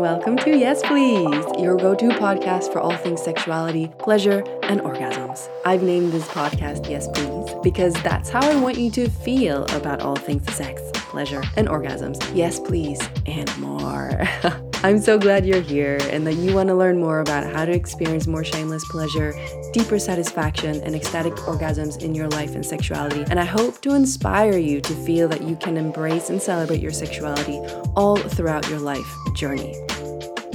welcome 0.00 0.34
to 0.34 0.56
Yes 0.56 0.80
Please, 0.82 1.44
your 1.58 1.76
go 1.76 1.94
to 1.94 2.08
podcast 2.08 2.72
for 2.72 2.80
all 2.80 2.96
things 2.96 3.22
sexuality, 3.22 3.88
pleasure, 3.98 4.42
and 4.62 4.80
orgasms. 4.80 5.46
I've 5.66 5.82
named 5.82 6.10
this 6.10 6.26
podcast 6.28 6.88
Yes 6.88 7.06
Please 7.08 7.54
because 7.62 7.92
that's 8.02 8.30
how 8.30 8.40
I 8.40 8.56
want 8.56 8.78
you 8.78 8.90
to 8.92 9.10
feel 9.10 9.64
about 9.76 10.00
all 10.00 10.16
things 10.16 10.50
sex, 10.54 10.80
pleasure, 10.94 11.42
and 11.56 11.68
orgasms. 11.68 12.18
Yes, 12.34 12.58
please, 12.58 12.98
and 13.26 13.54
more. 13.58 14.26
I'm 14.82 14.98
so 14.98 15.18
glad 15.18 15.44
you're 15.44 15.60
here 15.60 15.98
and 16.10 16.26
that 16.26 16.36
you 16.36 16.54
want 16.54 16.70
to 16.70 16.74
learn 16.74 16.98
more 16.98 17.20
about 17.20 17.44
how 17.44 17.66
to 17.66 17.72
experience 17.72 18.26
more 18.26 18.42
shameless 18.42 18.82
pleasure, 18.86 19.34
deeper 19.74 19.98
satisfaction, 19.98 20.80
and 20.80 20.94
ecstatic 20.94 21.34
orgasms 21.34 22.02
in 22.02 22.14
your 22.14 22.28
life 22.28 22.54
and 22.54 22.64
sexuality. 22.64 23.22
And 23.28 23.38
I 23.38 23.44
hope 23.44 23.82
to 23.82 23.94
inspire 23.94 24.56
you 24.56 24.80
to 24.80 24.94
feel 25.04 25.28
that 25.28 25.42
you 25.42 25.54
can 25.56 25.76
embrace 25.76 26.30
and 26.30 26.40
celebrate 26.40 26.80
your 26.80 26.92
sexuality 26.92 27.58
all 27.94 28.16
throughout 28.16 28.70
your 28.70 28.78
life 28.78 29.06
journey. 29.34 29.74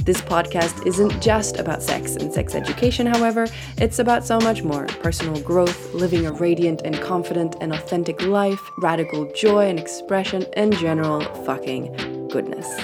This 0.02 0.20
podcast 0.20 0.84
isn't 0.88 1.22
just 1.22 1.58
about 1.58 1.80
sex 1.80 2.16
and 2.16 2.32
sex 2.32 2.56
education, 2.56 3.06
however, 3.06 3.46
it's 3.78 4.00
about 4.00 4.26
so 4.26 4.40
much 4.40 4.64
more 4.64 4.86
personal 4.86 5.40
growth, 5.42 5.94
living 5.94 6.26
a 6.26 6.32
radiant 6.32 6.82
and 6.84 7.00
confident 7.00 7.54
and 7.60 7.72
authentic 7.72 8.20
life, 8.22 8.60
radical 8.78 9.30
joy 9.34 9.68
and 9.68 9.78
expression, 9.78 10.44
and 10.54 10.76
general 10.76 11.20
fucking 11.44 12.26
goodness. 12.28 12.76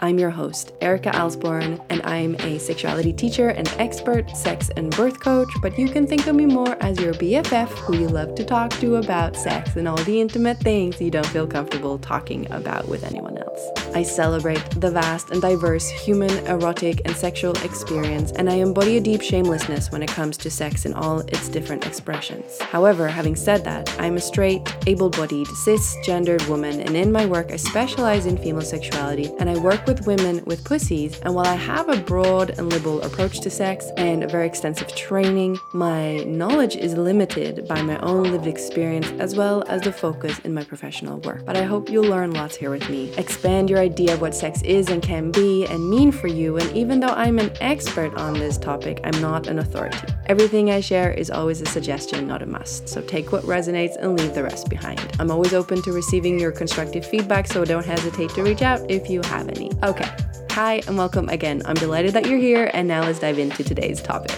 I'm 0.00 0.18
your 0.18 0.30
host, 0.30 0.72
Erika 0.80 1.10
Alsborn, 1.10 1.84
and 1.90 2.02
I'm 2.02 2.36
a 2.36 2.58
sexuality 2.58 3.12
teacher 3.12 3.48
and 3.48 3.68
expert 3.78 4.36
sex 4.36 4.70
and 4.76 4.94
birth 4.94 5.18
coach, 5.18 5.48
but 5.60 5.78
you 5.78 5.88
can 5.88 6.06
think 6.06 6.26
of 6.26 6.36
me 6.36 6.46
more 6.46 6.76
as 6.80 7.00
your 7.00 7.14
BFF 7.14 7.68
who 7.68 7.96
you 7.96 8.08
love 8.08 8.34
to 8.36 8.44
talk 8.44 8.70
to 8.80 8.96
about 8.96 9.34
sex 9.34 9.76
and 9.76 9.88
all 9.88 9.96
the 9.96 10.20
intimate 10.20 10.58
things 10.58 11.00
you 11.00 11.10
don't 11.10 11.26
feel 11.26 11.46
comfortable 11.46 11.98
talking 11.98 12.50
about 12.52 12.86
with 12.88 13.02
anyone 13.02 13.38
else. 13.38 13.77
I 13.94 14.02
celebrate 14.02 14.62
the 14.80 14.90
vast 14.90 15.30
and 15.30 15.40
diverse 15.40 15.88
human, 15.88 16.30
erotic, 16.46 17.00
and 17.04 17.16
sexual 17.16 17.56
experience, 17.64 18.32
and 18.32 18.48
I 18.48 18.54
embody 18.54 18.96
a 18.96 19.00
deep 19.00 19.22
shamelessness 19.22 19.90
when 19.90 20.02
it 20.02 20.08
comes 20.08 20.36
to 20.38 20.50
sex 20.50 20.86
in 20.86 20.94
all 20.94 21.20
its 21.20 21.48
different 21.48 21.86
expressions. 21.86 22.60
However, 22.60 23.08
having 23.08 23.36
said 23.36 23.64
that, 23.64 23.94
I'm 24.00 24.16
a 24.16 24.20
straight, 24.20 24.62
able 24.86 25.10
bodied, 25.10 25.46
cisgendered 25.48 26.46
woman, 26.48 26.80
and 26.80 26.96
in 26.96 27.10
my 27.10 27.26
work, 27.26 27.50
I 27.50 27.56
specialize 27.56 28.26
in 28.26 28.36
female 28.36 28.62
sexuality 28.62 29.30
and 29.38 29.48
I 29.48 29.58
work 29.58 29.86
with 29.86 30.06
women 30.06 30.44
with 30.44 30.64
pussies. 30.64 31.18
And 31.20 31.34
while 31.34 31.46
I 31.46 31.54
have 31.54 31.88
a 31.88 31.96
broad 31.96 32.50
and 32.50 32.68
liberal 32.68 33.02
approach 33.02 33.40
to 33.40 33.50
sex 33.50 33.90
and 33.96 34.22
a 34.22 34.28
very 34.28 34.46
extensive 34.46 34.94
training, 34.94 35.58
my 35.72 36.18
knowledge 36.24 36.76
is 36.76 36.94
limited 36.94 37.66
by 37.66 37.82
my 37.82 37.98
own 38.00 38.24
lived 38.24 38.46
experience 38.46 39.10
as 39.20 39.34
well 39.36 39.64
as 39.68 39.82
the 39.82 39.92
focus 39.92 40.38
in 40.40 40.54
my 40.54 40.64
professional 40.64 41.18
work. 41.20 41.44
But 41.44 41.56
I 41.56 41.62
hope 41.62 41.90
you'll 41.90 42.04
learn 42.04 42.32
lots 42.32 42.56
here 42.56 42.70
with 42.70 42.88
me, 42.88 43.12
expand 43.16 43.70
your 43.70 43.77
idea 43.78 44.14
of 44.14 44.20
what 44.20 44.34
sex 44.34 44.62
is 44.62 44.88
and 44.88 45.02
can 45.02 45.30
be 45.30 45.66
and 45.66 45.88
mean 45.88 46.12
for 46.12 46.26
you. 46.26 46.58
And 46.58 46.70
even 46.76 47.00
though 47.00 47.08
I'm 47.08 47.38
an 47.38 47.50
expert 47.60 48.14
on 48.14 48.34
this 48.34 48.58
topic, 48.58 49.00
I'm 49.04 49.20
not 49.20 49.46
an 49.46 49.58
authority. 49.58 49.98
Everything 50.26 50.70
I 50.70 50.80
share 50.80 51.12
is 51.12 51.30
always 51.30 51.60
a 51.60 51.66
suggestion, 51.66 52.26
not 52.26 52.42
a 52.42 52.46
must. 52.46 52.88
So 52.88 53.00
take 53.00 53.32
what 53.32 53.44
resonates 53.44 53.96
and 53.96 54.18
leave 54.18 54.34
the 54.34 54.42
rest 54.42 54.68
behind. 54.68 55.00
I'm 55.18 55.30
always 55.30 55.54
open 55.54 55.82
to 55.82 55.92
receiving 55.92 56.38
your 56.38 56.52
constructive 56.52 57.06
feedback, 57.06 57.46
so 57.46 57.64
don't 57.64 57.86
hesitate 57.86 58.30
to 58.30 58.42
reach 58.42 58.62
out 58.62 58.90
if 58.90 59.08
you 59.08 59.20
have 59.24 59.48
any. 59.48 59.70
Okay, 59.82 60.08
hi 60.50 60.82
and 60.86 60.96
welcome 60.96 61.28
again. 61.28 61.62
I'm 61.64 61.76
delighted 61.76 62.12
that 62.14 62.26
you're 62.26 62.38
here, 62.38 62.70
and 62.74 62.88
now 62.88 63.02
let's 63.02 63.18
dive 63.18 63.38
into 63.38 63.64
today's 63.64 64.02
topic. 64.02 64.36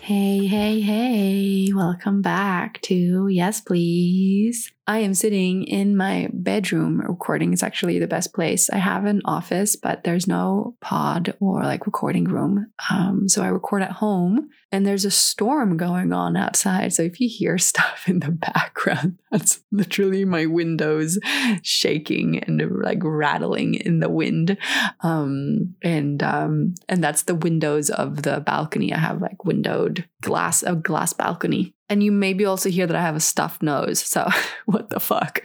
Hey, 0.00 0.46
hey, 0.46 0.80
hey, 0.80 1.70
welcome 1.74 2.22
back 2.22 2.80
to 2.82 3.28
Yes 3.28 3.60
Please. 3.60 4.72
I 4.88 5.00
am 5.00 5.12
sitting 5.12 5.64
in 5.64 5.98
my 5.98 6.30
bedroom 6.32 7.02
recording. 7.02 7.52
It's 7.52 7.62
actually 7.62 7.98
the 7.98 8.06
best 8.06 8.32
place. 8.32 8.70
I 8.70 8.78
have 8.78 9.04
an 9.04 9.20
office, 9.26 9.76
but 9.76 10.02
there's 10.02 10.26
no 10.26 10.76
pod 10.80 11.36
or 11.40 11.62
like 11.62 11.84
recording 11.84 12.24
room. 12.24 12.72
Um, 12.90 13.28
so 13.28 13.42
I 13.42 13.48
record 13.48 13.82
at 13.82 13.92
home 13.92 14.48
and 14.72 14.86
there's 14.86 15.04
a 15.04 15.10
storm 15.10 15.76
going 15.76 16.14
on 16.14 16.38
outside. 16.38 16.94
So 16.94 17.02
if 17.02 17.20
you 17.20 17.28
hear 17.28 17.58
stuff 17.68 18.08
in 18.08 18.20
the 18.20 18.30
background, 18.30 19.18
that's 19.30 19.60
literally 19.70 20.24
my 20.24 20.46
windows 20.46 21.18
shaking 21.62 22.38
and 22.38 22.62
like 22.82 23.00
rattling 23.02 23.74
in 23.74 24.00
the 24.00 24.08
wind. 24.08 24.56
Um, 25.00 25.74
and 25.82 26.22
um, 26.22 26.74
and 26.88 27.04
that's 27.04 27.24
the 27.24 27.34
windows 27.34 27.90
of 27.90 28.22
the 28.22 28.40
balcony. 28.40 28.94
I 28.94 28.98
have 28.98 29.20
like 29.20 29.44
windowed 29.44 30.08
glass, 30.22 30.62
a 30.62 30.74
glass 30.74 31.12
balcony. 31.12 31.74
And 31.90 32.02
you 32.02 32.12
maybe 32.12 32.44
also 32.44 32.68
hear 32.68 32.86
that 32.86 32.96
I 32.96 33.00
have 33.00 33.16
a 33.16 33.20
stuffed 33.20 33.62
nose. 33.62 34.00
So, 34.00 34.28
what 34.66 34.90
the 34.90 35.00
fuck? 35.00 35.40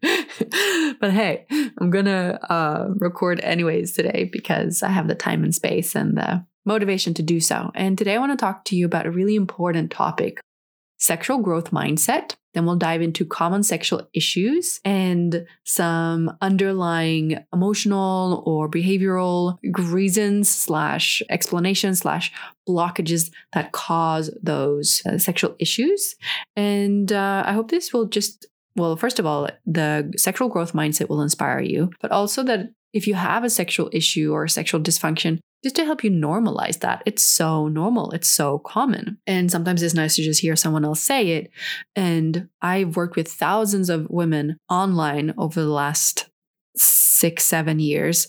but 1.00 1.12
hey, 1.12 1.46
I'm 1.78 1.90
gonna 1.90 2.38
uh, 2.48 2.88
record 2.96 3.40
anyways 3.40 3.92
today 3.92 4.28
because 4.32 4.82
I 4.82 4.88
have 4.88 5.08
the 5.08 5.14
time 5.14 5.44
and 5.44 5.54
space 5.54 5.94
and 5.94 6.16
the 6.16 6.44
motivation 6.64 7.14
to 7.14 7.22
do 7.22 7.40
so. 7.40 7.70
And 7.74 7.98
today 7.98 8.14
I 8.14 8.18
want 8.18 8.32
to 8.32 8.42
talk 8.42 8.64
to 8.66 8.76
you 8.76 8.86
about 8.86 9.06
a 9.06 9.10
really 9.10 9.36
important 9.36 9.90
topic 9.90 10.40
sexual 11.02 11.38
growth 11.38 11.72
mindset. 11.72 12.36
Then 12.54 12.64
we'll 12.64 12.76
dive 12.76 13.02
into 13.02 13.24
common 13.24 13.62
sexual 13.62 14.08
issues 14.14 14.78
and 14.84 15.46
some 15.64 16.36
underlying 16.40 17.38
emotional 17.52 18.42
or 18.46 18.68
behavioral 18.68 19.58
reasons 19.90 20.48
slash 20.48 21.22
explanations 21.28 22.00
slash 22.00 22.30
blockages 22.68 23.30
that 23.52 23.72
cause 23.72 24.30
those 24.42 25.02
uh, 25.06 25.18
sexual 25.18 25.56
issues. 25.58 26.14
And 26.54 27.10
uh, 27.10 27.42
I 27.46 27.52
hope 27.52 27.70
this 27.70 27.92
will 27.92 28.06
just 28.06 28.46
well, 28.74 28.96
first 28.96 29.18
of 29.18 29.26
all, 29.26 29.50
the 29.66 30.10
sexual 30.16 30.48
growth 30.48 30.72
mindset 30.72 31.10
will 31.10 31.20
inspire 31.20 31.60
you, 31.60 31.90
but 32.00 32.10
also 32.10 32.42
that 32.44 32.70
if 32.94 33.06
you 33.06 33.14
have 33.14 33.44
a 33.44 33.50
sexual 33.50 33.90
issue 33.92 34.32
or 34.32 34.48
sexual 34.48 34.80
dysfunction, 34.80 35.40
just 35.62 35.76
to 35.76 35.84
help 35.84 36.02
you 36.02 36.10
normalize 36.10 36.80
that. 36.80 37.02
It's 37.06 37.24
so 37.24 37.68
normal, 37.68 38.10
it's 38.12 38.30
so 38.30 38.58
common. 38.58 39.18
And 39.26 39.50
sometimes 39.50 39.82
it's 39.82 39.94
nice 39.94 40.16
to 40.16 40.22
just 40.22 40.40
hear 40.40 40.56
someone 40.56 40.84
else 40.84 41.00
say 41.00 41.28
it. 41.30 41.50
And 41.94 42.48
I've 42.60 42.96
worked 42.96 43.16
with 43.16 43.28
thousands 43.28 43.88
of 43.88 44.10
women 44.10 44.56
online 44.68 45.34
over 45.38 45.60
the 45.60 45.68
last 45.68 46.28
six, 46.76 47.44
seven 47.44 47.78
years, 47.78 48.28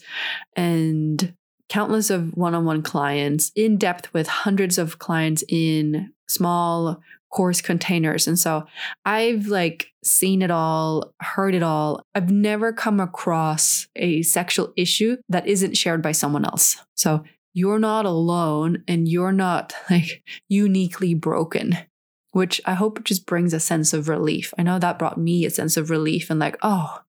and 0.56 1.34
countless 1.70 2.10
of 2.10 2.38
one 2.38 2.54
on 2.54 2.66
one 2.66 2.84
clients, 2.84 3.52
in 3.56 3.78
depth 3.78 4.14
with 4.14 4.28
hundreds 4.28 4.78
of 4.78 5.00
clients 5.00 5.44
in 5.50 6.13
small 6.28 7.02
course 7.32 7.62
containers. 7.62 8.28
And 8.28 8.38
so 8.38 8.66
I've 9.06 9.48
like 9.48 9.88
seen 10.04 10.42
it 10.42 10.52
all, 10.52 11.14
heard 11.20 11.56
it 11.56 11.64
all. 11.64 12.02
I've 12.14 12.30
never 12.30 12.72
come 12.72 13.00
across 13.00 13.88
a 13.96 14.22
sexual 14.22 14.72
issue 14.78 15.18
that 15.30 15.48
isn't 15.48 15.76
shared 15.76 16.02
by 16.02 16.12
someone 16.12 16.46
else. 16.46 16.78
So 16.96 17.24
you're 17.54 17.80
not 17.80 18.06
alone 18.06 18.84
and 18.88 19.08
you're 19.08 19.32
not 19.32 19.74
like 19.90 20.24
uniquely 20.48 21.14
broken 21.14 21.78
which 22.34 22.60
I 22.66 22.74
hope 22.74 23.04
just 23.04 23.26
brings 23.26 23.54
a 23.54 23.60
sense 23.60 23.94
of 23.94 24.10
relief. 24.10 24.54
I 24.58 24.64
know 24.64 24.80
that 24.80 25.00
brought 25.00 25.18
me 25.18 25.46
a 25.46 25.50
sense 25.50 25.78
of 25.78 25.90
relief 25.90 26.30
and 26.30 26.40
like, 26.40 26.58
oh, 26.64 27.00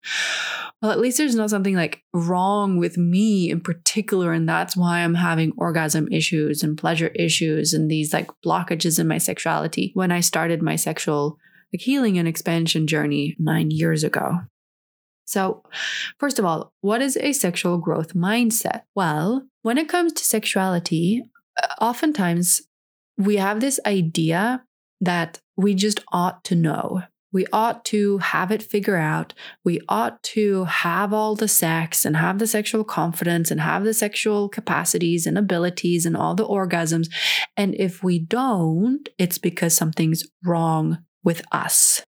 well, 0.80 0.90
at 0.90 1.00
least 1.00 1.16
there's 1.16 1.34
not 1.34 1.48
something 1.48 1.74
like 1.74 2.02
wrong 2.12 2.76
with 2.76 2.98
me 2.98 3.50
in 3.50 3.62
particular. 3.62 4.34
And 4.34 4.46
that's 4.46 4.76
why 4.76 5.00
I'm 5.00 5.14
having 5.14 5.54
orgasm 5.56 6.08
issues 6.12 6.62
and 6.62 6.76
pleasure 6.76 7.08
issues 7.08 7.72
and 7.72 7.90
these 7.90 8.12
like 8.12 8.28
blockages 8.44 9.00
in 9.00 9.08
my 9.08 9.16
sexuality 9.16 9.92
when 9.94 10.12
I 10.12 10.20
started 10.20 10.62
my 10.62 10.76
sexual 10.76 11.38
like 11.72 11.80
healing 11.80 12.18
and 12.18 12.28
expansion 12.28 12.86
journey 12.86 13.34
nine 13.38 13.70
years 13.70 14.04
ago. 14.04 14.40
So, 15.24 15.62
first 16.18 16.38
of 16.38 16.44
all, 16.44 16.74
what 16.82 17.00
is 17.00 17.16
a 17.16 17.32
sexual 17.32 17.78
growth 17.78 18.12
mindset? 18.12 18.82
Well, 18.94 19.46
when 19.62 19.78
it 19.78 19.88
comes 19.88 20.12
to 20.12 20.24
sexuality, 20.24 21.22
oftentimes 21.80 22.60
we 23.16 23.36
have 23.36 23.60
this 23.60 23.80
idea 23.86 24.64
that 25.00 25.40
we 25.56 25.74
just 25.74 26.00
ought 26.12 26.44
to 26.44 26.54
know. 26.54 27.02
We 27.32 27.46
ought 27.52 27.84
to 27.86 28.18
have 28.18 28.52
it 28.52 28.62
figure 28.62 28.96
out. 28.96 29.34
We 29.64 29.80
ought 29.88 30.22
to 30.22 30.64
have 30.64 31.12
all 31.12 31.34
the 31.34 31.48
sex 31.48 32.04
and 32.04 32.16
have 32.16 32.38
the 32.38 32.46
sexual 32.46 32.84
confidence 32.84 33.50
and 33.50 33.60
have 33.60 33.82
the 33.82 33.92
sexual 33.92 34.48
capacities 34.48 35.26
and 35.26 35.36
abilities 35.36 36.06
and 36.06 36.16
all 36.16 36.36
the 36.36 36.46
orgasms. 36.46 37.08
And 37.56 37.74
if 37.74 38.04
we 38.04 38.20
don't, 38.20 39.08
it's 39.18 39.38
because 39.38 39.74
something's 39.74 40.22
wrong 40.44 40.98
with 41.24 41.42
us. 41.50 42.02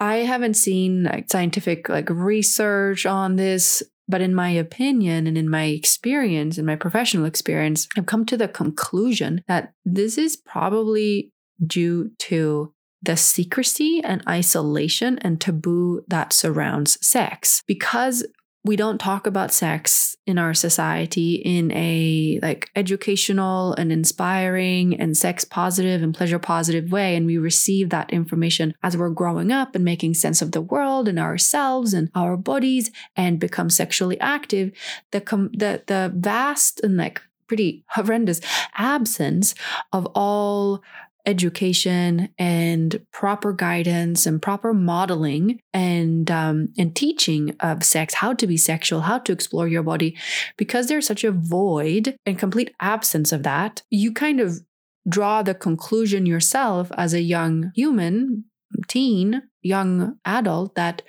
I 0.00 0.16
haven't 0.16 0.54
seen 0.54 1.04
like 1.04 1.26
scientific 1.30 1.88
like 1.88 2.08
research 2.08 3.04
on 3.04 3.36
this, 3.36 3.82
but 4.08 4.20
in 4.20 4.34
my 4.34 4.50
opinion 4.50 5.26
and 5.26 5.38
in 5.38 5.48
my 5.48 5.64
experience, 5.64 6.58
in 6.58 6.66
my 6.66 6.76
professional 6.76 7.24
experience, 7.24 7.88
I've 7.96 8.06
come 8.06 8.26
to 8.26 8.36
the 8.36 8.48
conclusion 8.48 9.42
that 9.48 9.72
this 9.84 10.18
is 10.18 10.36
probably 10.36 11.30
due 11.64 12.10
to 12.18 12.72
the 13.02 13.16
secrecy 13.16 14.00
and 14.02 14.22
isolation 14.28 15.18
and 15.18 15.40
taboo 15.40 16.02
that 16.08 16.32
surrounds 16.32 16.98
sex. 17.06 17.62
Because 17.66 18.26
we 18.64 18.76
don't 18.76 18.98
talk 18.98 19.26
about 19.26 19.52
sex 19.52 20.16
in 20.26 20.38
our 20.38 20.54
society 20.54 21.34
in 21.34 21.70
a 21.72 22.38
like 22.40 22.70
educational 22.74 23.74
and 23.74 23.92
inspiring 23.92 24.98
and 24.98 25.16
sex 25.16 25.44
positive 25.44 26.02
and 26.02 26.14
pleasure 26.14 26.38
positive 26.38 26.90
way. 26.90 27.14
And 27.14 27.26
we 27.26 27.36
receive 27.36 27.90
that 27.90 28.10
information 28.10 28.74
as 28.82 28.96
we're 28.96 29.10
growing 29.10 29.52
up 29.52 29.74
and 29.74 29.84
making 29.84 30.14
sense 30.14 30.40
of 30.40 30.52
the 30.52 30.62
world 30.62 31.08
and 31.08 31.18
ourselves 31.18 31.92
and 31.92 32.10
our 32.14 32.38
bodies 32.38 32.90
and 33.14 33.38
become 33.38 33.68
sexually 33.68 34.18
active. 34.20 34.72
The 35.10 35.20
com- 35.20 35.52
the 35.52 35.82
the 35.86 36.10
vast 36.14 36.80
and 36.82 36.96
like 36.96 37.20
pretty 37.46 37.84
horrendous 37.88 38.40
absence 38.74 39.54
of 39.92 40.06
all 40.14 40.82
education 41.26 42.28
and 42.38 43.04
proper 43.12 43.52
guidance 43.52 44.26
and 44.26 44.42
proper 44.42 44.74
modeling 44.74 45.60
and 45.72 46.30
um, 46.30 46.68
and 46.76 46.94
teaching 46.94 47.56
of 47.60 47.82
sex, 47.82 48.14
how 48.14 48.34
to 48.34 48.46
be 48.46 48.56
sexual, 48.56 49.02
how 49.02 49.18
to 49.18 49.32
explore 49.32 49.68
your 49.68 49.82
body, 49.82 50.16
because 50.56 50.86
there's 50.86 51.06
such 51.06 51.24
a 51.24 51.32
void 51.32 52.16
and 52.26 52.38
complete 52.38 52.74
absence 52.80 53.32
of 53.32 53.42
that. 53.42 53.82
You 53.90 54.12
kind 54.12 54.40
of 54.40 54.60
draw 55.08 55.42
the 55.42 55.54
conclusion 55.54 56.26
yourself 56.26 56.90
as 56.96 57.14
a 57.14 57.20
young 57.20 57.72
human, 57.74 58.44
teen, 58.88 59.42
young 59.62 60.18
adult 60.24 60.74
that 60.74 61.02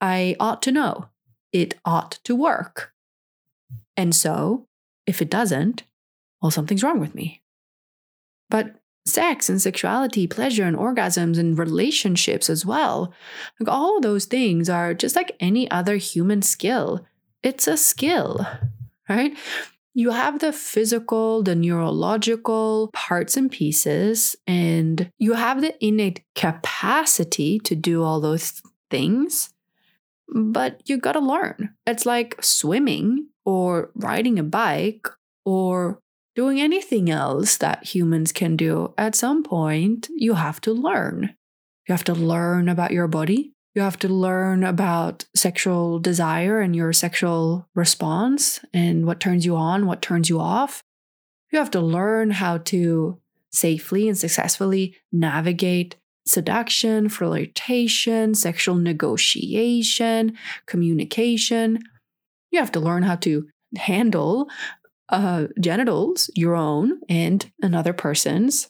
I 0.00 0.36
ought 0.38 0.62
to 0.62 0.72
know. 0.72 1.08
It 1.52 1.74
ought 1.84 2.18
to 2.24 2.34
work. 2.34 2.92
And 3.96 4.14
so, 4.14 4.66
if 5.06 5.22
it 5.22 5.30
doesn't, 5.30 5.82
well, 6.40 6.50
something's 6.50 6.82
wrong 6.82 7.00
with 7.00 7.14
me. 7.14 7.42
But 8.50 8.76
sex 9.08 9.48
and 9.48 9.60
sexuality, 9.60 10.26
pleasure 10.26 10.64
and 10.64 10.76
orgasms 10.76 11.38
and 11.38 11.58
relationships 11.58 12.48
as 12.50 12.64
well. 12.64 13.12
Like 13.58 13.68
all 13.68 14.00
those 14.00 14.26
things 14.26 14.68
are 14.68 14.94
just 14.94 15.16
like 15.16 15.36
any 15.40 15.70
other 15.70 15.96
human 15.96 16.42
skill. 16.42 17.06
It's 17.42 17.66
a 17.66 17.76
skill, 17.76 18.46
right? 19.08 19.36
You 19.94 20.10
have 20.10 20.38
the 20.38 20.52
physical, 20.52 21.42
the 21.42 21.56
neurological 21.56 22.90
parts 22.92 23.36
and 23.36 23.50
pieces, 23.50 24.36
and 24.46 25.10
you 25.18 25.32
have 25.32 25.60
the 25.60 25.74
innate 25.84 26.22
capacity 26.34 27.58
to 27.60 27.74
do 27.74 28.04
all 28.04 28.20
those 28.20 28.62
things, 28.90 29.52
but 30.32 30.80
you 30.84 30.98
gotta 30.98 31.18
learn. 31.20 31.74
It's 31.86 32.06
like 32.06 32.36
swimming 32.42 33.28
or 33.44 33.90
riding 33.94 34.38
a 34.38 34.44
bike 34.44 35.08
or 35.44 36.00
doing 36.38 36.60
anything 36.60 37.10
else 37.10 37.56
that 37.56 37.82
humans 37.82 38.30
can 38.30 38.54
do, 38.54 38.94
at 38.96 39.16
some 39.16 39.42
point, 39.42 40.08
you 40.14 40.34
have 40.34 40.60
to 40.60 40.72
learn. 40.72 41.34
You 41.88 41.92
have 41.92 42.04
to 42.04 42.14
learn 42.14 42.68
about 42.68 42.92
your 42.92 43.08
body. 43.08 43.54
You 43.74 43.82
have 43.82 43.98
to 43.98 44.08
learn 44.08 44.62
about 44.62 45.24
sexual 45.34 45.98
desire 45.98 46.60
and 46.60 46.76
your 46.76 46.92
sexual 46.92 47.66
response 47.74 48.60
and 48.72 49.04
what 49.04 49.18
turns 49.18 49.44
you 49.44 49.56
on, 49.56 49.86
what 49.86 50.00
turns 50.00 50.28
you 50.28 50.38
off. 50.38 50.84
You 51.50 51.58
have 51.58 51.72
to 51.72 51.80
learn 51.80 52.30
how 52.30 52.58
to 52.58 53.18
safely 53.50 54.06
and 54.06 54.16
successfully 54.16 54.94
navigate 55.10 55.96
seduction, 56.24 57.08
flirtation, 57.08 58.36
sexual 58.36 58.76
negotiation, 58.76 60.38
communication. 60.66 61.80
You 62.52 62.60
have 62.60 62.70
to 62.72 62.80
learn 62.80 63.02
how 63.02 63.16
to 63.16 63.48
handle 63.76 64.48
uh, 65.08 65.46
genitals, 65.60 66.30
your 66.34 66.54
own 66.54 67.00
and 67.08 67.50
another 67.62 67.92
person's. 67.92 68.68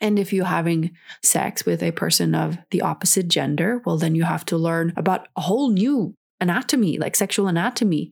And 0.00 0.18
if 0.18 0.32
you're 0.32 0.46
having 0.46 0.92
sex 1.22 1.64
with 1.64 1.82
a 1.82 1.92
person 1.92 2.34
of 2.34 2.58
the 2.70 2.82
opposite 2.82 3.28
gender, 3.28 3.80
well, 3.84 3.98
then 3.98 4.14
you 4.14 4.24
have 4.24 4.44
to 4.46 4.56
learn 4.56 4.92
about 4.96 5.28
a 5.36 5.42
whole 5.42 5.70
new 5.70 6.14
anatomy, 6.40 6.98
like 6.98 7.14
sexual 7.14 7.46
anatomy. 7.46 8.10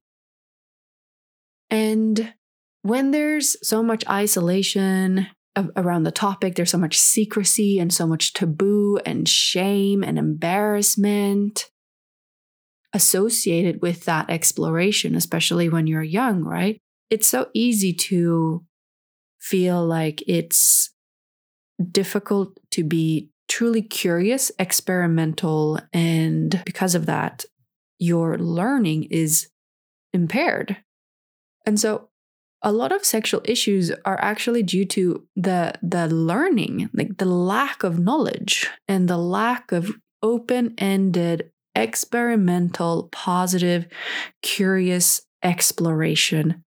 And 1.68 2.32
when 2.82 3.10
there's 3.10 3.56
so 3.66 3.82
much 3.82 4.04
isolation 4.08 5.26
around 5.76 6.04
the 6.04 6.12
topic, 6.12 6.54
there's 6.54 6.70
so 6.70 6.78
much 6.78 6.98
secrecy 6.98 7.78
and 7.78 7.92
so 7.92 8.06
much 8.06 8.32
taboo 8.32 8.98
and 9.04 9.28
shame 9.28 10.04
and 10.04 10.18
embarrassment 10.18 11.70
associated 12.92 13.82
with 13.82 14.04
that 14.04 14.30
exploration, 14.30 15.14
especially 15.14 15.68
when 15.68 15.86
you're 15.86 16.02
young, 16.02 16.42
right? 16.42 16.80
It's 17.10 17.28
so 17.28 17.48
easy 17.52 17.92
to 17.92 18.64
feel 19.40 19.84
like 19.84 20.22
it's 20.26 20.90
difficult 21.90 22.58
to 22.70 22.84
be 22.84 23.30
truly 23.48 23.82
curious, 23.82 24.52
experimental, 24.58 25.80
and 25.92 26.62
because 26.64 26.94
of 26.94 27.06
that, 27.06 27.44
your 27.98 28.38
learning 28.38 29.04
is 29.10 29.48
impaired. 30.12 30.76
And 31.66 31.78
so 31.78 32.08
a 32.62 32.72
lot 32.72 32.92
of 32.92 33.04
sexual 33.04 33.40
issues 33.44 33.90
are 34.04 34.20
actually 34.20 34.62
due 34.62 34.84
to 34.84 35.26
the 35.34 35.74
the 35.82 36.06
learning, 36.06 36.90
like 36.92 37.18
the 37.18 37.24
lack 37.24 37.82
of 37.82 37.98
knowledge 37.98 38.68
and 38.86 39.08
the 39.08 39.18
lack 39.18 39.72
of 39.72 39.90
open-ended 40.22 41.50
experimental 41.74 43.08
positive 43.10 43.86
curious 44.42 45.22
exploration 45.42 46.62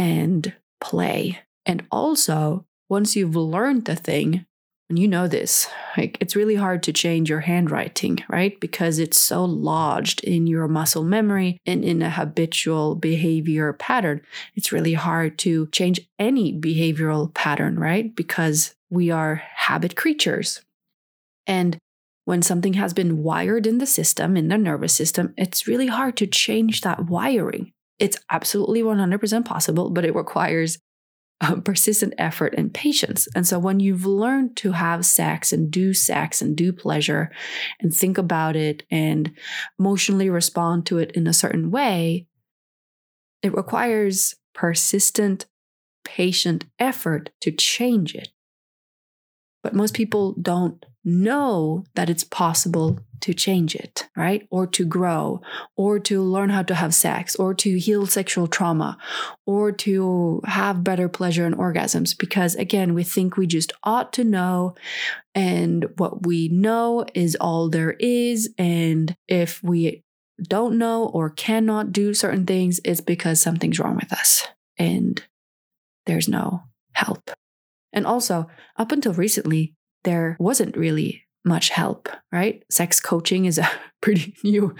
and 0.00 0.54
play. 0.80 1.38
And 1.66 1.86
also, 1.92 2.64
once 2.88 3.14
you've 3.14 3.36
learned 3.36 3.84
the 3.84 3.94
thing, 3.94 4.46
and 4.88 4.98
you 4.98 5.06
know 5.06 5.28
this, 5.28 5.68
like 5.96 6.16
it's 6.20 6.34
really 6.34 6.56
hard 6.56 6.82
to 6.82 6.92
change 6.92 7.30
your 7.30 7.40
handwriting, 7.40 8.18
right? 8.28 8.58
Because 8.58 8.98
it's 8.98 9.18
so 9.18 9.44
lodged 9.44 10.24
in 10.24 10.48
your 10.48 10.66
muscle 10.66 11.04
memory 11.04 11.58
and 11.64 11.84
in 11.84 12.02
a 12.02 12.10
habitual 12.10 12.96
behavior 12.96 13.72
pattern. 13.72 14.20
It's 14.56 14.72
really 14.72 14.94
hard 14.94 15.38
to 15.40 15.68
change 15.68 16.00
any 16.18 16.52
behavioral 16.52 17.32
pattern, 17.34 17.78
right? 17.78 18.16
Because 18.16 18.74
we 18.88 19.12
are 19.12 19.36
habit 19.36 19.94
creatures. 19.94 20.60
And 21.46 21.78
when 22.24 22.42
something 22.42 22.74
has 22.74 22.92
been 22.92 23.22
wired 23.22 23.68
in 23.68 23.78
the 23.78 23.86
system, 23.86 24.36
in 24.36 24.48
the 24.48 24.58
nervous 24.58 24.92
system, 24.92 25.34
it's 25.36 25.68
really 25.68 25.86
hard 25.86 26.16
to 26.16 26.26
change 26.26 26.80
that 26.80 27.04
wiring. 27.06 27.70
It's 28.00 28.18
absolutely 28.30 28.82
100% 28.82 29.44
possible, 29.44 29.90
but 29.90 30.04
it 30.04 30.14
requires 30.14 30.78
uh, 31.42 31.56
persistent 31.60 32.14
effort 32.18 32.54
and 32.56 32.72
patience. 32.72 33.28
And 33.34 33.46
so 33.46 33.58
when 33.58 33.80
you've 33.80 34.06
learned 34.06 34.56
to 34.58 34.72
have 34.72 35.06
sex 35.06 35.52
and 35.52 35.70
do 35.70 35.94
sex 35.94 36.42
and 36.42 36.56
do 36.56 36.72
pleasure 36.72 37.30
and 37.80 37.94
think 37.94 38.18
about 38.18 38.56
it 38.56 38.82
and 38.90 39.32
emotionally 39.78 40.28
respond 40.28 40.86
to 40.86 40.98
it 40.98 41.12
in 41.12 41.26
a 41.26 41.32
certain 41.32 41.70
way, 41.70 42.26
it 43.42 43.54
requires 43.54 44.34
persistent, 44.54 45.46
patient 46.04 46.66
effort 46.78 47.30
to 47.40 47.50
change 47.52 48.14
it. 48.14 48.28
But 49.62 49.74
most 49.74 49.94
people 49.94 50.34
don't 50.40 50.84
know 51.04 51.84
that 51.94 52.10
it's 52.10 52.24
possible 52.24 52.98
to 53.20 53.34
change 53.34 53.74
it, 53.74 54.08
right? 54.16 54.46
Or 54.50 54.66
to 54.68 54.84
grow, 54.84 55.42
or 55.76 55.98
to 56.00 56.22
learn 56.22 56.50
how 56.50 56.62
to 56.62 56.74
have 56.74 56.94
sex, 56.94 57.36
or 57.36 57.54
to 57.54 57.78
heal 57.78 58.06
sexual 58.06 58.46
trauma, 58.46 58.96
or 59.46 59.72
to 59.72 60.40
have 60.46 60.84
better 60.84 61.08
pleasure 61.08 61.44
and 61.44 61.54
orgasms. 61.54 62.16
Because 62.16 62.54
again, 62.54 62.94
we 62.94 63.04
think 63.04 63.36
we 63.36 63.46
just 63.46 63.72
ought 63.82 64.12
to 64.14 64.24
know, 64.24 64.74
and 65.34 65.86
what 65.96 66.26
we 66.26 66.48
know 66.48 67.04
is 67.14 67.36
all 67.36 67.68
there 67.68 67.96
is. 67.98 68.52
And 68.56 69.14
if 69.28 69.62
we 69.62 70.02
don't 70.42 70.78
know 70.78 71.04
or 71.06 71.30
cannot 71.30 71.92
do 71.92 72.14
certain 72.14 72.46
things, 72.46 72.80
it's 72.84 73.00
because 73.02 73.40
something's 73.40 73.78
wrong 73.78 73.96
with 73.96 74.12
us 74.12 74.46
and 74.78 75.22
there's 76.06 76.28
no 76.28 76.62
help. 76.92 77.30
And 77.92 78.06
also, 78.06 78.48
up 78.76 78.92
until 78.92 79.12
recently, 79.12 79.74
there 80.04 80.36
wasn't 80.38 80.76
really 80.76 81.24
much 81.44 81.70
help, 81.70 82.08
right? 82.32 82.62
Sex 82.70 83.00
coaching 83.00 83.44
is 83.44 83.58
a 83.58 83.68
pretty 84.00 84.34
new 84.44 84.74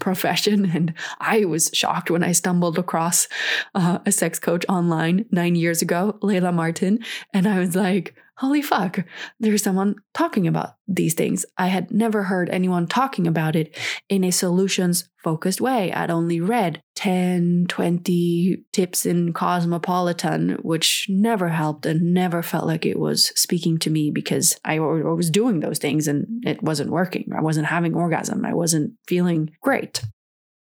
profession. 0.00 0.70
And 0.70 0.94
I 1.20 1.44
was 1.44 1.70
shocked 1.74 2.10
when 2.10 2.22
I 2.22 2.32
stumbled 2.32 2.78
across 2.78 3.28
uh, 3.74 3.98
a 4.06 4.12
sex 4.12 4.38
coach 4.38 4.64
online 4.68 5.26
nine 5.30 5.56
years 5.56 5.82
ago, 5.82 6.18
Layla 6.22 6.54
Martin. 6.54 7.00
And 7.34 7.46
I 7.46 7.58
was 7.58 7.74
like, 7.74 8.14
holy 8.38 8.62
fuck, 8.62 9.00
there's 9.40 9.64
someone 9.64 9.96
talking 10.14 10.46
about 10.46 10.76
these 10.86 11.14
things. 11.14 11.44
I 11.56 11.66
had 11.66 11.90
never 11.90 12.22
heard 12.22 12.48
anyone 12.50 12.86
talking 12.86 13.26
about 13.26 13.56
it 13.56 13.76
in 14.08 14.22
a 14.22 14.30
solutions 14.30 15.08
focused 15.24 15.60
way. 15.60 15.92
I'd 15.92 16.10
only 16.10 16.40
read 16.40 16.80
10, 16.94 17.66
20 17.68 18.64
tips 18.72 19.04
in 19.04 19.32
Cosmopolitan, 19.32 20.58
which 20.62 21.06
never 21.08 21.48
helped 21.48 21.84
and 21.84 22.14
never 22.14 22.40
felt 22.42 22.66
like 22.66 22.86
it 22.86 22.98
was 22.98 23.32
speaking 23.34 23.76
to 23.78 23.90
me 23.90 24.12
because 24.12 24.56
I 24.64 24.78
was 24.78 25.30
doing 25.30 25.58
those 25.58 25.78
things 25.78 26.06
and 26.06 26.44
it 26.46 26.62
wasn't 26.62 26.90
working. 26.90 27.32
I 27.36 27.40
wasn't 27.40 27.66
having 27.66 27.94
orgasm. 27.94 28.46
I 28.46 28.54
wasn't 28.54 28.92
feeling 29.08 29.50
great. 29.60 30.00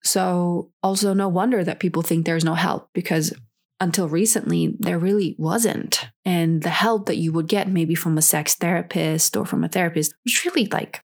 So, 0.03 0.69
also, 0.83 1.13
no 1.13 1.27
wonder 1.27 1.63
that 1.63 1.79
people 1.79 2.03
think 2.03 2.25
there's 2.25 2.43
no 2.43 2.55
help 2.55 2.89
because 2.93 3.33
until 3.83 4.07
recently, 4.07 4.75
there 4.79 4.97
really 4.97 5.35
wasn't. 5.37 6.07
And 6.23 6.63
the 6.63 6.69
help 6.69 7.07
that 7.07 7.17
you 7.17 7.33
would 7.33 7.47
get 7.47 7.67
maybe 7.67 7.95
from 7.95 8.17
a 8.17 8.21
sex 8.21 8.55
therapist 8.55 9.35
or 9.35 9.45
from 9.45 9.63
a 9.63 9.67
therapist 9.67 10.13
was 10.23 10.45
really 10.45 10.67
like, 10.67 11.03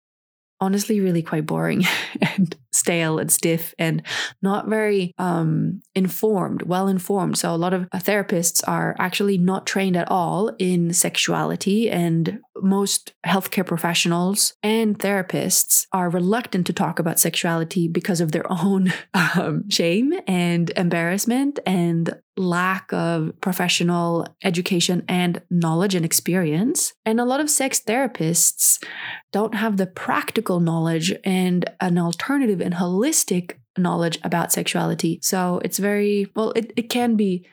honestly, 0.60 1.01
really 1.01 1.22
quite 1.22 1.46
boring 1.46 1.84
and 2.22 2.56
stale 2.72 3.20
and 3.20 3.32
stiff 3.32 3.74
and 3.78 4.01
not 4.42 4.68
very 4.68 5.13
um, 5.18 5.82
informed, 5.96 6.63
well 6.63 6.88
informed. 6.88 7.38
So, 7.38 7.54
a 7.54 7.58
lot 7.58 7.74
of 7.74 7.90
therapists 7.90 8.63
are 8.68 8.96
actually 9.00 9.38
not 9.38 9.66
trained 9.66 9.98
at 9.98 10.10
all 10.10 10.51
in 10.60 10.94
sexuality, 10.94 11.90
and 11.90 12.40
most 12.62 13.13
healthcare 13.25 13.66
professionals 13.66 14.54
and 14.63 14.98
therapists 15.00 15.88
are 15.92 16.10
reluctant 16.10 16.68
to 16.68 16.74
talk 16.74 17.00
about 17.00 17.20
sexuality 17.20 17.88
because 17.88 18.22
of 18.22 18.32
their 18.32 18.46
own 18.63 18.94
um, 19.13 19.70
shame 19.70 20.13
and 20.28 20.72
embarrassment 20.75 21.60
and 21.66 22.22
lack 22.38 22.92
of 22.94 23.34
professional 23.42 24.25
education 24.44 25.04
and 25.08 25.42
knowledge 25.50 25.96
and 25.96 26.06
experience. 26.06 26.94
And 27.06 27.20
a 27.20 27.25
lot 27.25 27.40
of 27.40 27.50
sex 27.50 27.82
therapists 27.82 28.84
don't 29.32 29.56
have 29.56 29.78
the 29.78 29.88
practical 29.88 30.60
knowledge 30.60 31.13
and 31.24 31.70
an 31.80 31.98
alternative 31.98 32.61
and 32.62 32.75
holistic 32.75 33.58
knowledge 33.77 34.20
about 34.24 34.51
sexuality. 34.51 35.20
So 35.22 35.62
it's 35.63 35.80
very, 35.80 36.27
well, 36.36 36.51
it, 36.51 36.74
it 36.75 36.89
can 36.89 37.15
be 37.15 37.46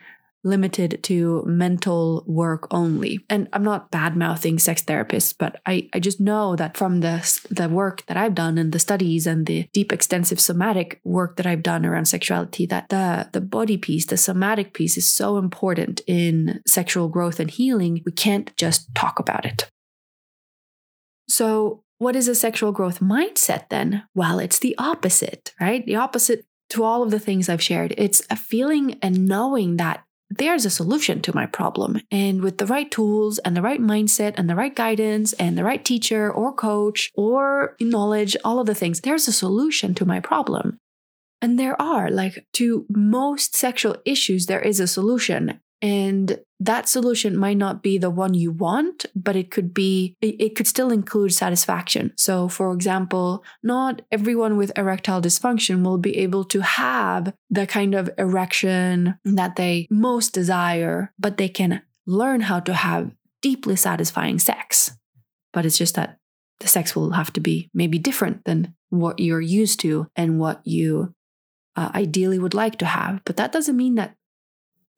limited 0.43 0.99
to 1.03 1.43
mental 1.45 2.23
work 2.25 2.67
only. 2.71 3.19
And 3.29 3.49
I'm 3.51 3.63
not 3.63 3.91
bad 3.91 4.15
mouthing 4.15 4.57
sex 4.57 4.81
therapists, 4.81 5.35
but 5.37 5.59
I, 5.65 5.89
I 5.93 5.99
just 5.99 6.21
know 6.21 6.55
that 6.55 6.77
from 6.77 7.01
the, 7.01 7.19
the 7.49 7.67
work 7.67 8.05
that 8.05 8.15
I've 8.15 8.35
done 8.35 8.57
and 8.57 8.71
the 8.71 8.79
studies 8.79 9.27
and 9.27 9.45
the 9.45 9.67
deep, 9.73 9.91
extensive 9.91 10.39
somatic 10.39 11.01
work 11.03 11.35
that 11.35 11.45
I've 11.45 11.63
done 11.63 11.85
around 11.85 12.05
sexuality, 12.05 12.65
that 12.67 12.87
the, 12.89 13.29
the 13.33 13.41
body 13.41 13.77
piece, 13.77 14.05
the 14.05 14.17
somatic 14.17 14.73
piece 14.73 14.97
is 14.97 15.09
so 15.09 15.37
important 15.37 16.01
in 16.07 16.61
sexual 16.65 17.09
growth 17.09 17.39
and 17.39 17.51
healing. 17.51 18.01
We 18.05 18.13
can't 18.13 18.55
just 18.55 18.93
talk 18.95 19.19
about 19.19 19.45
it. 19.45 19.69
So, 21.27 21.83
what 21.99 22.15
is 22.15 22.27
a 22.27 22.35
sexual 22.35 22.71
growth 22.71 22.99
mindset 22.99 23.69
then? 23.69 24.03
Well, 24.15 24.39
it's 24.39 24.59
the 24.59 24.75
opposite, 24.77 25.53
right? 25.61 25.85
The 25.85 25.97
opposite 25.97 26.45
to 26.71 26.83
all 26.83 27.03
of 27.03 27.11
the 27.11 27.19
things 27.19 27.49
I've 27.49 27.61
shared. 27.61 27.93
It's 27.97 28.23
a 28.29 28.35
feeling 28.35 28.97
and 29.01 29.27
knowing 29.27 29.77
that 29.77 30.03
there's 30.29 30.65
a 30.65 30.69
solution 30.69 31.21
to 31.23 31.35
my 31.35 31.45
problem. 31.45 31.99
And 32.11 32.41
with 32.41 32.57
the 32.57 32.67
right 32.67 32.89
tools 32.89 33.39
and 33.39 33.55
the 33.55 33.61
right 33.61 33.81
mindset 33.81 34.35
and 34.37 34.49
the 34.49 34.55
right 34.55 34.75
guidance 34.75 35.33
and 35.33 35.57
the 35.57 35.63
right 35.63 35.83
teacher 35.83 36.31
or 36.31 36.53
coach 36.53 37.11
or 37.15 37.75
knowledge, 37.81 38.37
all 38.43 38.59
of 38.59 38.67
the 38.67 38.75
things, 38.75 39.01
there's 39.01 39.27
a 39.27 39.33
solution 39.33 39.95
to 39.95 40.05
my 40.05 40.19
problem. 40.19 40.77
And 41.41 41.57
there 41.57 41.81
are, 41.81 42.11
like, 42.11 42.45
to 42.53 42.85
most 42.89 43.55
sexual 43.55 43.95
issues, 44.05 44.45
there 44.45 44.61
is 44.61 44.79
a 44.79 44.87
solution. 44.87 45.61
And 45.81 46.39
that 46.59 46.89
solution 46.89 47.37
might 47.37 47.57
not 47.57 47.81
be 47.81 47.97
the 47.97 48.09
one 48.09 48.33
you 48.33 48.51
want, 48.51 49.05
but 49.15 49.35
it 49.35 49.49
could 49.49 49.73
be, 49.73 50.17
it 50.21 50.55
could 50.55 50.67
still 50.67 50.91
include 50.91 51.33
satisfaction. 51.33 52.13
So, 52.17 52.49
for 52.49 52.73
example, 52.73 53.43
not 53.63 54.01
everyone 54.11 54.57
with 54.57 54.77
erectile 54.77 55.21
dysfunction 55.21 55.83
will 55.83 55.97
be 55.97 56.17
able 56.17 56.43
to 56.45 56.61
have 56.61 57.33
the 57.49 57.65
kind 57.65 57.95
of 57.95 58.09
erection 58.17 59.17
that 59.23 59.55
they 59.55 59.87
most 59.89 60.33
desire, 60.33 61.13
but 61.17 61.37
they 61.37 61.49
can 61.49 61.81
learn 62.05 62.41
how 62.41 62.59
to 62.59 62.73
have 62.73 63.15
deeply 63.41 63.77
satisfying 63.77 64.39
sex. 64.39 64.91
But 65.53 65.65
it's 65.65 65.77
just 65.77 65.95
that 65.95 66.19
the 66.59 66.67
sex 66.67 66.95
will 66.95 67.11
have 67.11 67.31
to 67.33 67.39
be 67.39 67.69
maybe 67.73 67.97
different 67.97 68.43
than 68.43 68.75
what 68.89 69.19
you're 69.19 69.39
used 69.39 69.79
to 69.81 70.07
and 70.15 70.39
what 70.39 70.65
you 70.65 71.13
uh, 71.75 71.91
ideally 71.95 72.37
would 72.37 72.53
like 72.53 72.77
to 72.79 72.85
have. 72.85 73.21
But 73.23 73.37
that 73.37 73.53
doesn't 73.53 73.77
mean 73.77 73.95
that 73.95 74.15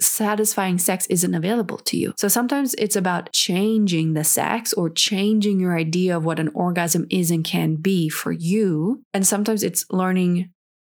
satisfying 0.01 0.77
sex 0.77 1.05
isn't 1.07 1.33
available 1.33 1.77
to 1.77 1.97
you. 1.97 2.13
So 2.17 2.27
sometimes 2.27 2.73
it's 2.75 2.95
about 2.95 3.31
changing 3.31 4.13
the 4.13 4.23
sex 4.23 4.73
or 4.73 4.89
changing 4.89 5.59
your 5.59 5.77
idea 5.77 6.17
of 6.17 6.25
what 6.25 6.39
an 6.39 6.49
orgasm 6.53 7.05
is 7.09 7.31
and 7.31 7.43
can 7.43 7.75
be 7.75 8.09
for 8.09 8.31
you. 8.31 9.03
And 9.13 9.25
sometimes 9.25 9.63
it's 9.63 9.85
learning 9.91 10.51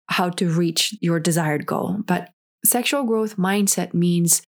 how 0.10 0.30
to 0.30 0.50
reach 0.50 0.96
your 1.02 1.20
desired 1.20 1.66
goal. 1.66 1.98
But 2.06 2.30
sexual 2.66 3.04
growth 3.04 3.38
mindset 3.38 3.94
means 3.94 4.42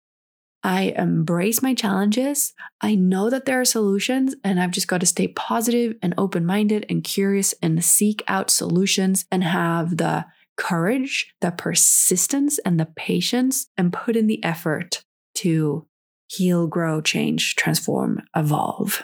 I 0.61 0.93
embrace 0.97 1.61
my 1.61 1.73
challenges. 1.73 2.53
I 2.81 2.95
know 2.95 3.29
that 3.29 3.45
there 3.45 3.61
are 3.61 3.65
solutions, 3.65 4.35
and 4.43 4.59
I've 4.59 4.71
just 4.71 4.89
got 4.89 4.99
to 4.99 5.05
stay 5.05 5.29
positive 5.29 5.95
and 6.01 6.13
open 6.17 6.45
minded 6.45 6.85
and 6.89 7.03
curious 7.03 7.53
and 7.61 7.83
seek 7.83 8.23
out 8.27 8.49
solutions 8.49 9.25
and 9.31 9.43
have 9.43 9.97
the 9.97 10.25
courage, 10.59 11.33
the 11.41 11.51
persistence, 11.51 12.59
and 12.59 12.79
the 12.79 12.85
patience, 12.85 13.67
and 13.77 13.93
put 13.93 14.15
in 14.15 14.27
the 14.27 14.43
effort 14.43 15.03
to 15.35 15.87
heal, 16.27 16.67
grow, 16.67 17.01
change, 17.01 17.55
transform, 17.55 18.21
evolve. 18.35 19.03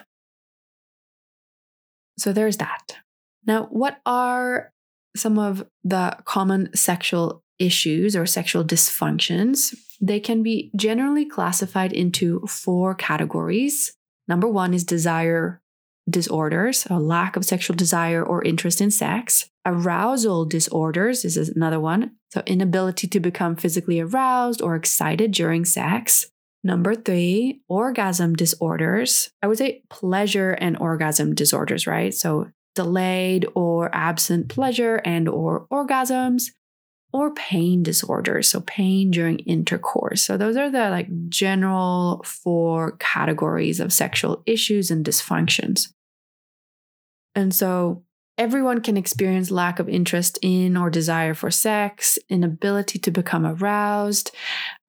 So 2.18 2.32
there's 2.32 2.58
that. 2.58 2.98
Now, 3.46 3.64
what 3.70 4.00
are 4.04 4.72
some 5.16 5.38
of 5.38 5.66
the 5.82 6.16
common 6.24 6.74
sexual 6.74 7.42
issues 7.58 8.14
or 8.14 8.26
sexual 8.26 8.62
dysfunctions? 8.62 9.74
They 10.00 10.20
can 10.20 10.42
be 10.42 10.70
generally 10.76 11.24
classified 11.24 11.92
into 11.92 12.40
four 12.46 12.94
categories. 12.94 13.92
Number 14.28 14.46
one 14.46 14.74
is 14.74 14.84
desire 14.84 15.62
disorders, 16.08 16.86
a 16.88 16.98
lack 16.98 17.36
of 17.36 17.44
sexual 17.44 17.76
desire 17.76 18.24
or 18.24 18.44
interest 18.44 18.80
in 18.80 18.90
sex. 18.90 19.48
Arousal 19.64 20.44
disorders 20.44 21.24
is 21.24 21.36
another 21.36 21.80
one. 21.80 22.12
So, 22.30 22.42
inability 22.46 23.08
to 23.08 23.20
become 23.20 23.56
physically 23.56 24.00
aroused 24.00 24.62
or 24.62 24.76
excited 24.76 25.32
during 25.32 25.64
sex. 25.64 26.26
Number 26.62 26.94
three, 26.94 27.60
orgasm 27.68 28.34
disorders. 28.34 29.30
I 29.42 29.46
would 29.46 29.58
say 29.58 29.82
pleasure 29.90 30.52
and 30.52 30.76
orgasm 30.78 31.34
disorders, 31.34 31.86
right? 31.86 32.14
So, 32.14 32.50
delayed 32.76 33.46
or 33.54 33.92
absent 33.94 34.48
pleasure 34.48 34.96
and 35.04 35.28
or 35.28 35.66
orgasms 35.72 36.50
or 37.12 37.32
pain 37.32 37.82
disorders 37.82 38.50
so 38.50 38.60
pain 38.60 39.10
during 39.10 39.38
intercourse 39.40 40.22
so 40.22 40.36
those 40.36 40.56
are 40.56 40.70
the 40.70 40.90
like 40.90 41.08
general 41.30 42.22
four 42.24 42.92
categories 42.98 43.80
of 43.80 43.92
sexual 43.92 44.42
issues 44.44 44.90
and 44.90 45.06
dysfunctions 45.06 45.88
and 47.36 47.54
so 47.54 48.02
everyone 48.38 48.80
can 48.80 48.96
experience 48.96 49.50
lack 49.50 49.78
of 49.78 49.88
interest 49.88 50.38
in 50.42 50.76
or 50.76 50.90
desire 50.90 51.34
for 51.34 51.50
sex, 51.50 52.18
inability 52.28 52.98
to 52.98 53.10
become 53.10 53.46
aroused, 53.46 54.30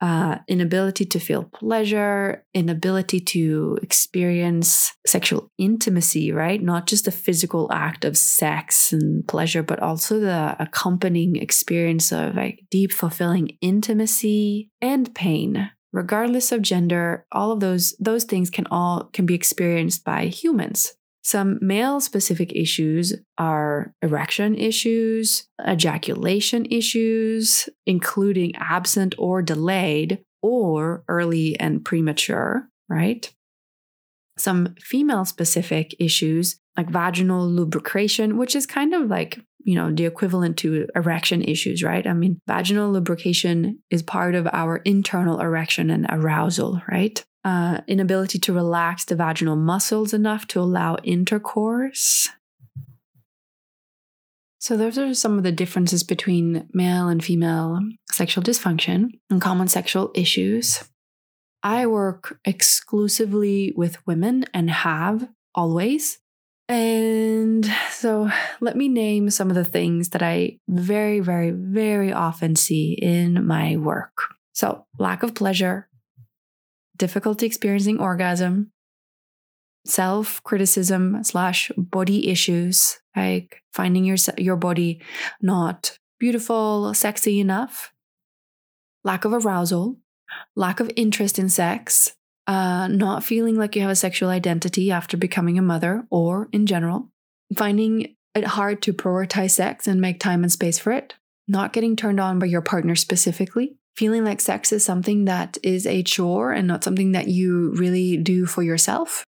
uh, 0.01 0.37
inability 0.47 1.05
to 1.05 1.19
feel 1.19 1.43
pleasure, 1.43 2.45
inability 2.53 3.19
to 3.19 3.77
experience 3.81 4.93
sexual 5.05 5.49
intimacy, 5.57 6.31
right? 6.31 6.61
Not 6.61 6.87
just 6.87 7.05
the 7.05 7.11
physical 7.11 7.71
act 7.71 8.03
of 8.03 8.17
sex 8.17 8.91
and 8.91 9.27
pleasure, 9.27 9.63
but 9.63 9.79
also 9.79 10.19
the 10.19 10.55
accompanying 10.59 11.37
experience 11.37 12.11
of 12.11 12.35
like 12.35 12.63
deep, 12.69 12.91
fulfilling 12.91 13.57
intimacy 13.61 14.69
and 14.81 15.13
pain 15.13 15.71
regardless 15.93 16.51
of 16.51 16.61
gender 16.61 17.25
all 17.31 17.53
of 17.53 17.61
those 17.61 17.95
those 17.97 18.25
things 18.25 18.49
can 18.49 18.67
all 18.69 19.05
can 19.13 19.25
be 19.25 19.33
experienced 19.33 20.03
by 20.03 20.25
humans 20.25 20.93
some 21.27 21.59
male 21.61 21.99
specific 21.99 22.53
issues 22.55 23.13
are 23.37 23.93
erection 24.01 24.55
issues, 24.55 25.45
ejaculation 25.67 26.65
issues, 26.67 27.67
including 27.85 28.55
absent 28.55 29.13
or 29.17 29.41
delayed, 29.41 30.23
or 30.41 31.03
early 31.09 31.59
and 31.59 31.83
premature, 31.83 32.69
right? 32.87 33.29
Some 34.37 34.73
female 34.79 35.25
specific 35.25 35.93
issues 35.99 36.61
like 36.77 36.89
vaginal 36.89 37.45
lubrication, 37.45 38.37
which 38.37 38.55
is 38.55 38.65
kind 38.65 38.93
of 38.93 39.09
like, 39.09 39.41
you 39.65 39.75
know, 39.75 39.91
the 39.91 40.05
equivalent 40.05 40.55
to 40.59 40.87
erection 40.95 41.41
issues, 41.41 41.83
right? 41.83 42.07
I 42.07 42.13
mean, 42.13 42.39
vaginal 42.47 42.89
lubrication 42.89 43.83
is 43.91 44.01
part 44.01 44.33
of 44.33 44.47
our 44.53 44.77
internal 44.77 45.41
erection 45.41 45.89
and 45.89 46.05
arousal, 46.09 46.81
right? 46.89 47.21
Uh, 47.47 47.79
inability 47.87 48.37
to 48.37 48.51
relax 48.51 49.05
the 49.05 49.15
vaginal 49.15 49.55
muscles 49.55 50.13
enough 50.13 50.45
to 50.47 50.59
allow 50.59 50.97
intercourse. 51.03 52.27
So, 54.59 54.75
those 54.75 54.97
are 54.97 55.13
some 55.13 55.37
of 55.37 55.45
the 55.45 55.51
differences 55.53 56.03
between 56.03 56.67
male 56.73 57.07
and 57.07 57.23
female 57.23 57.79
sexual 58.11 58.43
dysfunction 58.43 59.11
and 59.29 59.41
common 59.41 59.69
sexual 59.69 60.11
issues. 60.13 60.83
I 61.63 61.87
work 61.87 62.37
exclusively 62.43 63.73
with 63.77 64.05
women 64.05 64.43
and 64.53 64.69
have 64.69 65.29
always. 65.55 66.19
And 66.67 67.65
so, 67.91 68.29
let 68.59 68.75
me 68.75 68.89
name 68.89 69.29
some 69.29 69.49
of 69.49 69.55
the 69.55 69.63
things 69.63 70.09
that 70.09 70.21
I 70.21 70.59
very, 70.67 71.21
very, 71.21 71.51
very 71.51 72.11
often 72.11 72.57
see 72.57 72.91
in 73.01 73.47
my 73.47 73.77
work. 73.77 74.35
So, 74.51 74.85
lack 74.99 75.23
of 75.23 75.33
pleasure, 75.33 75.87
difficulty 76.97 77.45
experiencing 77.45 77.99
orgasm, 77.99 78.71
self 79.85 80.43
criticism 80.43 81.23
slash 81.23 81.71
body 81.77 82.29
issues, 82.29 82.99
like 83.15 83.61
finding 83.73 84.03
your, 84.05 84.17
your 84.37 84.55
body 84.55 85.01
not 85.41 85.97
beautiful, 86.19 86.93
sexy 86.93 87.39
enough, 87.39 87.93
lack 89.03 89.25
of 89.25 89.33
arousal, 89.33 89.97
lack 90.55 90.79
of 90.79 90.91
interest 90.95 91.39
in 91.39 91.49
sex, 91.49 92.13
uh, 92.47 92.87
not 92.87 93.23
feeling 93.23 93.55
like 93.55 93.75
you 93.75 93.81
have 93.81 93.91
a 93.91 93.95
sexual 93.95 94.29
identity 94.29 94.91
after 94.91 95.17
becoming 95.17 95.57
a 95.57 95.61
mother 95.61 96.05
or 96.09 96.49
in 96.51 96.65
general, 96.65 97.11
finding 97.55 98.15
it 98.35 98.43
hard 98.43 98.81
to 98.83 98.93
prioritize 98.93 99.51
sex 99.51 99.87
and 99.87 99.99
make 99.99 100.19
time 100.19 100.43
and 100.43 100.51
space 100.51 100.79
for 100.79 100.91
it, 100.91 101.15
not 101.47 101.73
getting 101.73 101.95
turned 101.95 102.19
on 102.19 102.39
by 102.39 102.45
your 102.45 102.61
partner 102.61 102.95
specifically, 102.95 103.76
feeling 103.97 104.23
like 104.23 104.39
sex 104.39 104.71
is 104.71 104.85
something 104.85 105.25
that 105.25 105.57
is 105.63 105.87
a 105.87 106.03
chore 106.03 106.51
and 106.51 106.67
not 106.67 106.83
something 106.83 107.13
that 107.13 107.27
you 107.27 107.73
really 107.73 108.15
do 108.15 108.45
for 108.45 108.61
yourself, 108.61 109.25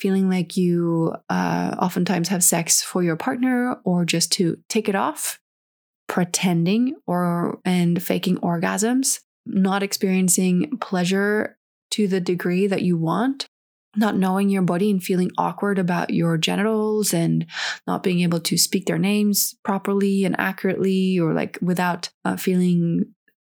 feeling 0.00 0.30
like 0.30 0.56
you 0.56 1.14
uh, 1.28 1.76
oftentimes 1.78 2.28
have 2.28 2.42
sex 2.42 2.82
for 2.82 3.02
your 3.02 3.16
partner 3.16 3.76
or 3.84 4.06
just 4.06 4.32
to 4.32 4.56
take 4.70 4.88
it 4.88 4.94
off, 4.94 5.38
pretending 6.08 6.96
or 7.06 7.60
and 7.64 8.02
faking 8.02 8.38
orgasms, 8.38 9.20
not 9.44 9.82
experiencing 9.82 10.78
pleasure 10.80 11.58
to 11.90 12.08
the 12.08 12.20
degree 12.20 12.66
that 12.66 12.82
you 12.82 12.96
want, 12.96 13.46
not 13.96 14.16
knowing 14.16 14.48
your 14.48 14.62
body 14.62 14.90
and 14.90 15.02
feeling 15.02 15.30
awkward 15.36 15.78
about 15.78 16.08
your 16.08 16.38
genitals 16.38 17.12
and 17.12 17.44
not 17.86 18.02
being 18.02 18.20
able 18.20 18.40
to 18.40 18.56
speak 18.56 18.86
their 18.86 18.98
names 18.98 19.54
properly 19.62 20.24
and 20.24 20.34
accurately 20.38 21.18
or 21.18 21.34
like 21.34 21.58
without 21.60 22.08
uh, 22.24 22.36
feeling 22.36 23.04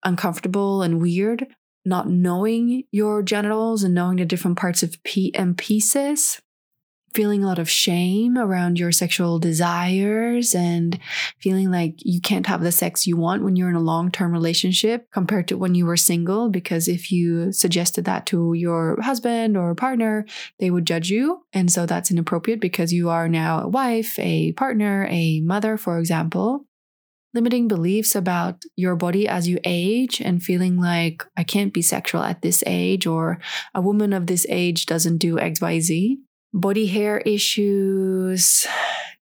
uncomfortable 0.05 0.81
and 0.81 1.01
weird 1.01 1.47
not 1.87 2.09
knowing 2.09 2.83
your 2.91 3.21
genitals 3.21 3.83
and 3.83 3.93
knowing 3.93 4.17
the 4.17 4.25
different 4.25 4.57
parts 4.57 4.81
of 4.81 5.01
p 5.03 5.33
and 5.35 5.57
pieces 5.57 6.41
feeling 7.15 7.43
a 7.43 7.47
lot 7.47 7.59
of 7.59 7.69
shame 7.69 8.37
around 8.37 8.77
your 8.77 8.91
sexual 8.91 9.39
desires 9.39 10.53
and 10.53 10.99
feeling 11.39 11.71
like 11.71 11.95
you 11.99 12.19
can't 12.19 12.45
have 12.45 12.61
the 12.61 12.73
sex 12.73 13.07
you 13.07 13.15
want 13.15 13.41
when 13.41 13.55
you're 13.55 13.69
in 13.69 13.75
a 13.75 13.79
long 13.79 14.11
term 14.11 14.33
relationship 14.33 15.09
compared 15.11 15.47
to 15.47 15.57
when 15.57 15.73
you 15.73 15.85
were 15.85 15.95
single. 15.95 16.49
Because 16.49 16.89
if 16.89 17.13
you 17.13 17.53
suggested 17.53 18.03
that 18.03 18.25
to 18.27 18.53
your 18.53 19.01
husband 19.01 19.55
or 19.55 19.73
partner, 19.73 20.25
they 20.59 20.69
would 20.69 20.85
judge 20.85 21.09
you. 21.09 21.43
And 21.53 21.71
so 21.71 21.85
that's 21.85 22.11
inappropriate 22.11 22.59
because 22.59 22.91
you 22.91 23.09
are 23.09 23.29
now 23.29 23.61
a 23.61 23.67
wife, 23.69 24.19
a 24.19 24.51
partner, 24.51 25.07
a 25.09 25.39
mother, 25.39 25.77
for 25.77 25.97
example 25.97 26.67
limiting 27.35 27.67
beliefs 27.67 28.15
about 28.15 28.63
your 28.77 28.95
body 28.95 29.27
as 29.27 29.47
you 29.47 29.59
age 29.65 30.21
and 30.21 30.41
feeling 30.41 30.79
like 30.79 31.23
I 31.35 31.43
can't 31.43 31.73
be 31.73 31.81
sexual 31.81 32.23
at 32.23 32.41
this 32.41 32.63
age 32.65 33.05
or 33.05 33.39
a 33.75 33.81
woman 33.81 34.13
of 34.13 34.27
this 34.27 34.45
age 34.49 34.85
doesn't 34.85 35.17
do 35.17 35.35
XYZ 35.35 36.15
body 36.53 36.87
hair 36.87 37.17
issues, 37.19 38.65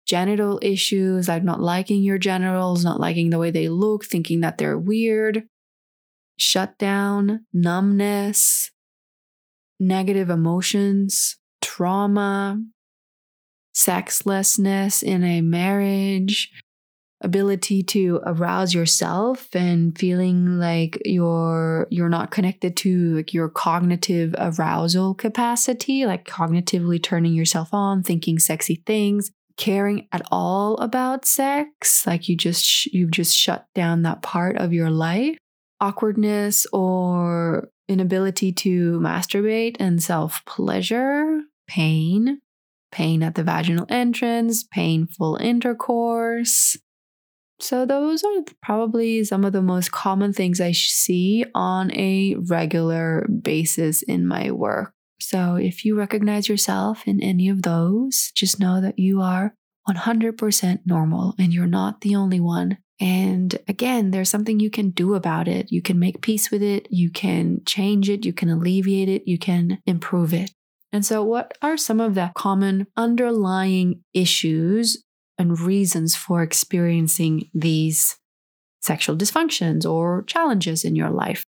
genital 0.04 0.58
issues, 0.60 1.28
like 1.28 1.44
not 1.44 1.60
liking 1.60 2.02
your 2.02 2.18
genitals, 2.18 2.84
not 2.84 2.98
liking 2.98 3.30
the 3.30 3.38
way 3.38 3.52
they 3.52 3.68
look, 3.68 4.04
thinking 4.04 4.40
that 4.40 4.58
they're 4.58 4.78
weird, 4.78 5.44
shutdown, 6.36 7.46
numbness, 7.52 8.72
negative 9.78 10.28
emotions, 10.28 11.36
trauma, 11.62 12.60
sexlessness 13.72 15.00
in 15.00 15.22
a 15.22 15.40
marriage, 15.40 16.50
ability 17.22 17.82
to 17.82 18.20
arouse 18.24 18.72
yourself 18.72 19.54
and 19.54 19.96
feeling 19.98 20.58
like 20.58 20.98
you're 21.04 21.86
you're 21.90 22.08
not 22.08 22.30
connected 22.30 22.76
to 22.76 23.16
like 23.16 23.34
your 23.34 23.48
cognitive 23.48 24.34
arousal 24.38 25.14
capacity 25.14 26.06
like 26.06 26.24
cognitively 26.24 27.02
turning 27.02 27.34
yourself 27.34 27.74
on 27.74 28.02
thinking 28.02 28.38
sexy 28.38 28.82
things 28.86 29.30
caring 29.58 30.08
at 30.12 30.22
all 30.30 30.76
about 30.78 31.26
sex 31.26 32.06
like 32.06 32.28
you 32.28 32.36
just 32.36 32.86
you've 32.86 33.10
just 33.10 33.36
shut 33.36 33.66
down 33.74 34.02
that 34.02 34.22
part 34.22 34.56
of 34.56 34.72
your 34.72 34.90
life 34.90 35.36
awkwardness 35.80 36.66
or 36.72 37.68
inability 37.86 38.52
to 38.52 38.98
masturbate 39.00 39.76
and 39.78 40.02
self 40.02 40.42
pleasure 40.46 41.40
pain 41.66 42.40
pain 42.90 43.22
at 43.22 43.34
the 43.34 43.42
vaginal 43.42 43.84
entrance 43.90 44.64
painful 44.64 45.36
intercourse 45.36 46.78
so, 47.62 47.86
those 47.86 48.22
are 48.24 48.42
probably 48.62 49.24
some 49.24 49.44
of 49.44 49.52
the 49.52 49.62
most 49.62 49.92
common 49.92 50.32
things 50.32 50.60
I 50.60 50.72
see 50.72 51.44
on 51.54 51.92
a 51.92 52.36
regular 52.36 53.26
basis 53.28 54.02
in 54.02 54.26
my 54.26 54.50
work. 54.50 54.92
So, 55.20 55.56
if 55.56 55.84
you 55.84 55.96
recognize 55.96 56.48
yourself 56.48 57.06
in 57.06 57.22
any 57.22 57.48
of 57.48 57.62
those, 57.62 58.32
just 58.34 58.60
know 58.60 58.80
that 58.80 58.98
you 58.98 59.20
are 59.20 59.54
100% 59.88 60.80
normal 60.86 61.34
and 61.38 61.52
you're 61.52 61.66
not 61.66 62.00
the 62.00 62.16
only 62.16 62.40
one. 62.40 62.78
And 63.00 63.58
again, 63.66 64.10
there's 64.10 64.28
something 64.28 64.60
you 64.60 64.70
can 64.70 64.90
do 64.90 65.14
about 65.14 65.48
it. 65.48 65.72
You 65.72 65.80
can 65.80 65.98
make 65.98 66.20
peace 66.20 66.50
with 66.50 66.62
it, 66.62 66.86
you 66.90 67.10
can 67.10 67.62
change 67.64 68.10
it, 68.10 68.26
you 68.26 68.32
can 68.32 68.50
alleviate 68.50 69.08
it, 69.08 69.22
you 69.26 69.38
can 69.38 69.78
improve 69.86 70.34
it. 70.34 70.50
And 70.92 71.04
so, 71.06 71.22
what 71.22 71.56
are 71.62 71.76
some 71.76 72.00
of 72.00 72.14
the 72.14 72.32
common 72.34 72.86
underlying 72.96 74.02
issues 74.12 75.02
and 75.40 75.58
reasons 75.58 76.14
for 76.14 76.42
experiencing 76.42 77.48
these 77.54 78.18
sexual 78.82 79.16
dysfunctions 79.16 79.90
or 79.90 80.22
challenges 80.24 80.84
in 80.84 80.94
your 80.94 81.08
life. 81.08 81.44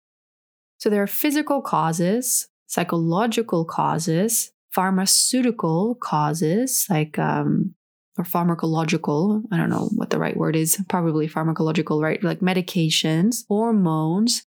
So 0.78 0.88
there 0.88 1.02
are 1.02 1.06
physical 1.06 1.60
causes, 1.60 2.48
psychological 2.66 3.66
causes, 3.66 4.50
pharmaceutical 4.70 5.94
causes, 5.96 6.86
like, 6.88 7.18
um, 7.18 7.74
or 8.18 8.24
pharmacological, 8.24 9.42
I 9.52 9.58
don't 9.58 9.70
know 9.70 9.90
what 9.94 10.08
the 10.08 10.18
right 10.18 10.36
word 10.36 10.56
is, 10.56 10.82
probably 10.88 11.28
pharmacological, 11.28 12.02
right? 12.02 12.22
Like 12.24 12.40
medications, 12.40 13.44
hormones. 13.48 14.42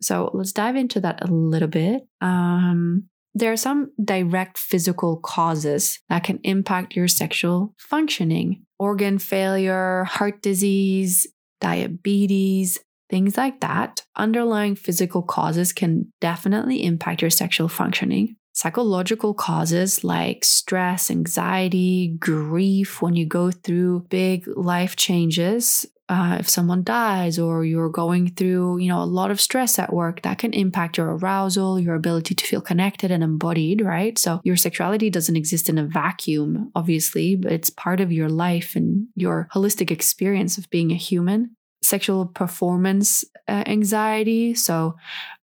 So 0.00 0.30
let's 0.32 0.52
dive 0.52 0.76
into 0.76 1.00
that 1.00 1.28
a 1.28 1.32
little 1.32 1.68
bit. 1.68 2.02
Um, 2.20 3.08
there 3.34 3.52
are 3.52 3.56
some 3.56 3.90
direct 4.02 4.58
physical 4.58 5.18
causes 5.18 6.00
that 6.08 6.24
can 6.24 6.38
impact 6.42 6.94
your 6.94 7.08
sexual 7.08 7.74
functioning 7.78 8.65
organ 8.78 9.18
failure, 9.18 10.04
heart 10.04 10.42
disease, 10.42 11.26
diabetes, 11.60 12.78
things 13.10 13.36
like 13.36 13.60
that. 13.60 14.02
Underlying 14.16 14.74
physical 14.74 15.22
causes 15.22 15.72
can 15.72 16.12
definitely 16.20 16.84
impact 16.84 17.22
your 17.22 17.30
sexual 17.30 17.68
functioning. 17.68 18.36
Psychological 18.52 19.34
causes 19.34 20.02
like 20.02 20.42
stress, 20.42 21.10
anxiety, 21.10 22.16
grief, 22.18 23.02
when 23.02 23.14
you 23.14 23.26
go 23.26 23.50
through 23.50 24.06
big 24.08 24.46
life 24.56 24.96
changes, 24.96 25.84
uh, 26.08 26.36
if 26.38 26.48
someone 26.48 26.84
dies 26.84 27.38
or 27.38 27.64
you're 27.64 27.88
going 27.88 28.30
through 28.30 28.78
you 28.78 28.88
know 28.88 29.02
a 29.02 29.04
lot 29.04 29.30
of 29.30 29.40
stress 29.40 29.78
at 29.78 29.92
work 29.92 30.22
that 30.22 30.38
can 30.38 30.52
impact 30.52 30.98
your 30.98 31.16
arousal 31.16 31.80
your 31.80 31.94
ability 31.94 32.34
to 32.34 32.46
feel 32.46 32.60
connected 32.60 33.10
and 33.10 33.24
embodied 33.24 33.80
right? 33.80 34.18
So 34.18 34.40
your 34.44 34.56
sexuality 34.56 35.10
doesn't 35.10 35.36
exist 35.36 35.68
in 35.68 35.78
a 35.78 35.84
vacuum 35.84 36.70
obviously 36.74 37.36
but 37.36 37.52
it's 37.52 37.70
part 37.70 38.00
of 38.00 38.12
your 38.12 38.28
life 38.28 38.76
and 38.76 39.08
your 39.16 39.48
holistic 39.52 39.90
experience 39.90 40.58
of 40.58 40.70
being 40.70 40.92
a 40.92 40.96
human. 40.96 41.56
Sexual 41.82 42.26
performance 42.26 43.24
uh, 43.48 43.64
anxiety 43.66 44.54
so 44.54 44.96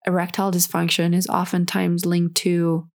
erectile 0.06 0.50
dysfunction 0.50 1.14
is 1.14 1.26
oftentimes 1.26 2.06
linked 2.06 2.36
to 2.36 2.88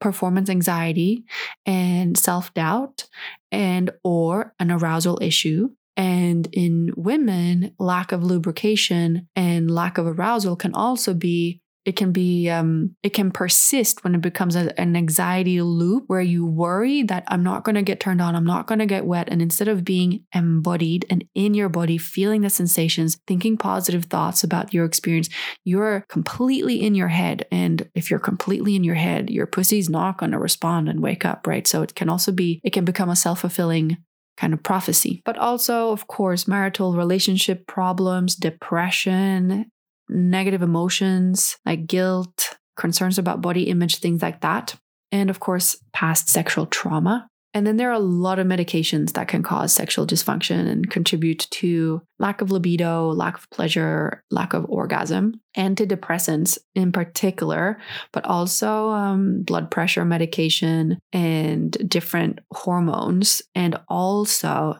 performance 0.00 0.48
anxiety 0.48 1.24
and 1.66 2.16
self-doubt 2.16 3.08
and 3.50 3.90
or 4.04 4.54
an 4.58 4.70
arousal 4.70 5.18
issue 5.20 5.68
and 5.98 6.48
in 6.52 6.92
women, 6.96 7.74
lack 7.78 8.12
of 8.12 8.22
lubrication 8.22 9.28
and 9.34 9.68
lack 9.68 9.98
of 9.98 10.06
arousal 10.06 10.54
can 10.54 10.72
also 10.72 11.12
be 11.12 11.60
it 11.84 11.96
can 11.96 12.12
be 12.12 12.50
um, 12.50 12.94
it 13.02 13.14
can 13.14 13.30
persist 13.30 14.04
when 14.04 14.14
it 14.14 14.20
becomes 14.20 14.54
a, 14.54 14.78
an 14.78 14.94
anxiety 14.94 15.62
loop 15.62 16.04
where 16.06 16.20
you 16.20 16.44
worry 16.44 17.02
that 17.02 17.24
i'm 17.28 17.42
not 17.42 17.64
going 17.64 17.76
to 17.76 17.82
get 17.82 17.98
turned 17.98 18.20
on 18.20 18.34
i'm 18.34 18.44
not 18.44 18.66
going 18.66 18.78
to 18.78 18.84
get 18.84 19.06
wet. 19.06 19.28
And 19.30 19.40
instead 19.40 19.68
of 19.68 19.84
being 19.84 20.24
embodied 20.34 21.06
and 21.08 21.24
in 21.34 21.54
your 21.54 21.70
body 21.70 21.96
feeling 21.96 22.42
the 22.42 22.50
sensations 22.50 23.18
thinking 23.26 23.56
positive 23.56 24.04
thoughts 24.04 24.44
about 24.44 24.74
your 24.74 24.84
experience 24.84 25.30
you're 25.64 26.04
completely 26.08 26.82
in 26.82 26.94
your 26.94 27.08
head. 27.08 27.46
And 27.50 27.88
if 27.94 28.10
you're 28.10 28.20
completely 28.20 28.76
in 28.76 28.84
your 28.84 28.96
head 28.96 29.30
your 29.30 29.46
pussy's 29.46 29.88
not 29.88 30.18
going 30.18 30.32
to 30.32 30.38
respond 30.38 30.90
and 30.90 31.00
wake 31.00 31.24
up 31.24 31.46
right? 31.46 31.66
So 31.66 31.80
it 31.82 31.94
can 31.94 32.10
also 32.10 32.32
be 32.32 32.60
it 32.62 32.74
can 32.74 32.84
become 32.84 33.08
a 33.08 33.16
self-fulfilling 33.16 33.96
kind 34.38 34.54
of 34.54 34.62
prophecy. 34.62 35.20
But 35.24 35.36
also, 35.36 35.90
of 35.90 36.06
course, 36.06 36.46
marital 36.46 36.94
relationship 36.94 37.66
problems, 37.66 38.36
depression, 38.36 39.66
negative 40.08 40.62
emotions 40.62 41.58
like 41.66 41.86
guilt, 41.86 42.56
concerns 42.76 43.18
about 43.18 43.42
body 43.42 43.64
image, 43.64 43.96
things 43.96 44.22
like 44.22 44.40
that. 44.42 44.76
And 45.10 45.28
of 45.28 45.40
course, 45.40 45.76
past 45.92 46.28
sexual 46.28 46.66
trauma. 46.66 47.28
And 47.58 47.66
then 47.66 47.76
there 47.76 47.90
are 47.90 47.94
a 47.94 47.98
lot 47.98 48.38
of 48.38 48.46
medications 48.46 49.14
that 49.14 49.26
can 49.26 49.42
cause 49.42 49.72
sexual 49.72 50.06
dysfunction 50.06 50.68
and 50.68 50.88
contribute 50.88 51.48
to 51.50 52.00
lack 52.20 52.40
of 52.40 52.52
libido, 52.52 53.08
lack 53.08 53.36
of 53.36 53.50
pleasure, 53.50 54.22
lack 54.30 54.54
of 54.54 54.64
orgasm, 54.68 55.40
antidepressants 55.56 56.58
in 56.76 56.92
particular, 56.92 57.80
but 58.12 58.24
also 58.24 58.90
um, 58.90 59.42
blood 59.42 59.72
pressure 59.72 60.04
medication 60.04 61.00
and 61.12 61.76
different 61.90 62.38
hormones, 62.52 63.42
and 63.56 63.76
also 63.88 64.78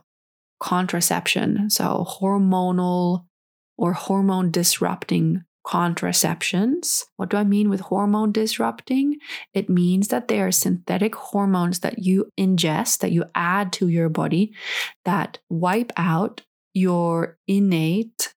contraception. 0.60 1.70
So, 1.70 2.06
hormonal 2.08 3.24
or 3.76 3.92
hormone 3.92 4.52
disrupting 4.52 5.42
contraceptions. 5.68 7.04
What 7.16 7.28
do 7.28 7.36
I 7.36 7.44
mean 7.44 7.68
with 7.68 7.80
hormone 7.80 8.32
disrupting? 8.32 9.18
It 9.52 9.68
means 9.68 10.08
that 10.08 10.28
they 10.28 10.40
are 10.40 10.50
synthetic 10.50 11.14
hormones 11.14 11.80
that 11.80 11.98
you 11.98 12.32
ingest, 12.40 13.00
that 13.00 13.12
you 13.12 13.24
add 13.34 13.70
to 13.74 13.88
your 13.88 14.08
body, 14.08 14.54
that 15.04 15.40
wipe 15.50 15.92
out 15.98 16.40
your 16.72 17.36
innate 17.46 18.32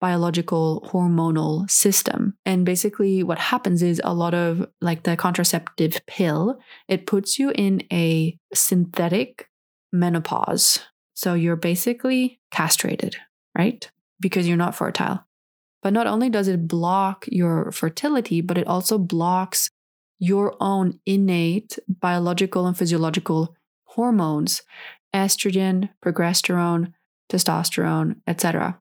biological 0.00 0.88
hormonal 0.92 1.70
system. 1.70 2.36
And 2.44 2.66
basically, 2.66 3.22
what 3.22 3.38
happens 3.38 3.80
is 3.84 4.00
a 4.02 4.12
lot 4.12 4.34
of 4.34 4.66
like 4.80 5.04
the 5.04 5.16
contraceptive 5.16 6.00
pill, 6.08 6.58
it 6.88 7.06
puts 7.06 7.38
you 7.38 7.52
in 7.54 7.84
a 7.92 8.36
synthetic 8.52 9.48
menopause. 9.92 10.80
So 11.14 11.34
you're 11.34 11.54
basically 11.54 12.40
castrated, 12.50 13.14
right? 13.56 13.88
Because 14.20 14.48
you're 14.48 14.56
not 14.56 14.74
fertile. 14.74 15.24
But 15.82 15.92
not 15.92 16.06
only 16.06 16.30
does 16.30 16.48
it 16.48 16.68
block 16.68 17.26
your 17.28 17.72
fertility, 17.72 18.40
but 18.40 18.56
it 18.56 18.66
also 18.66 18.98
blocks 18.98 19.70
your 20.18 20.54
own 20.60 21.00
innate 21.04 21.78
biological 21.88 22.66
and 22.66 22.78
physiological 22.78 23.56
hormones 23.84 24.62
estrogen, 25.14 25.90
progesterone, 26.02 26.92
testosterone, 27.30 28.16
etc. 28.26 28.80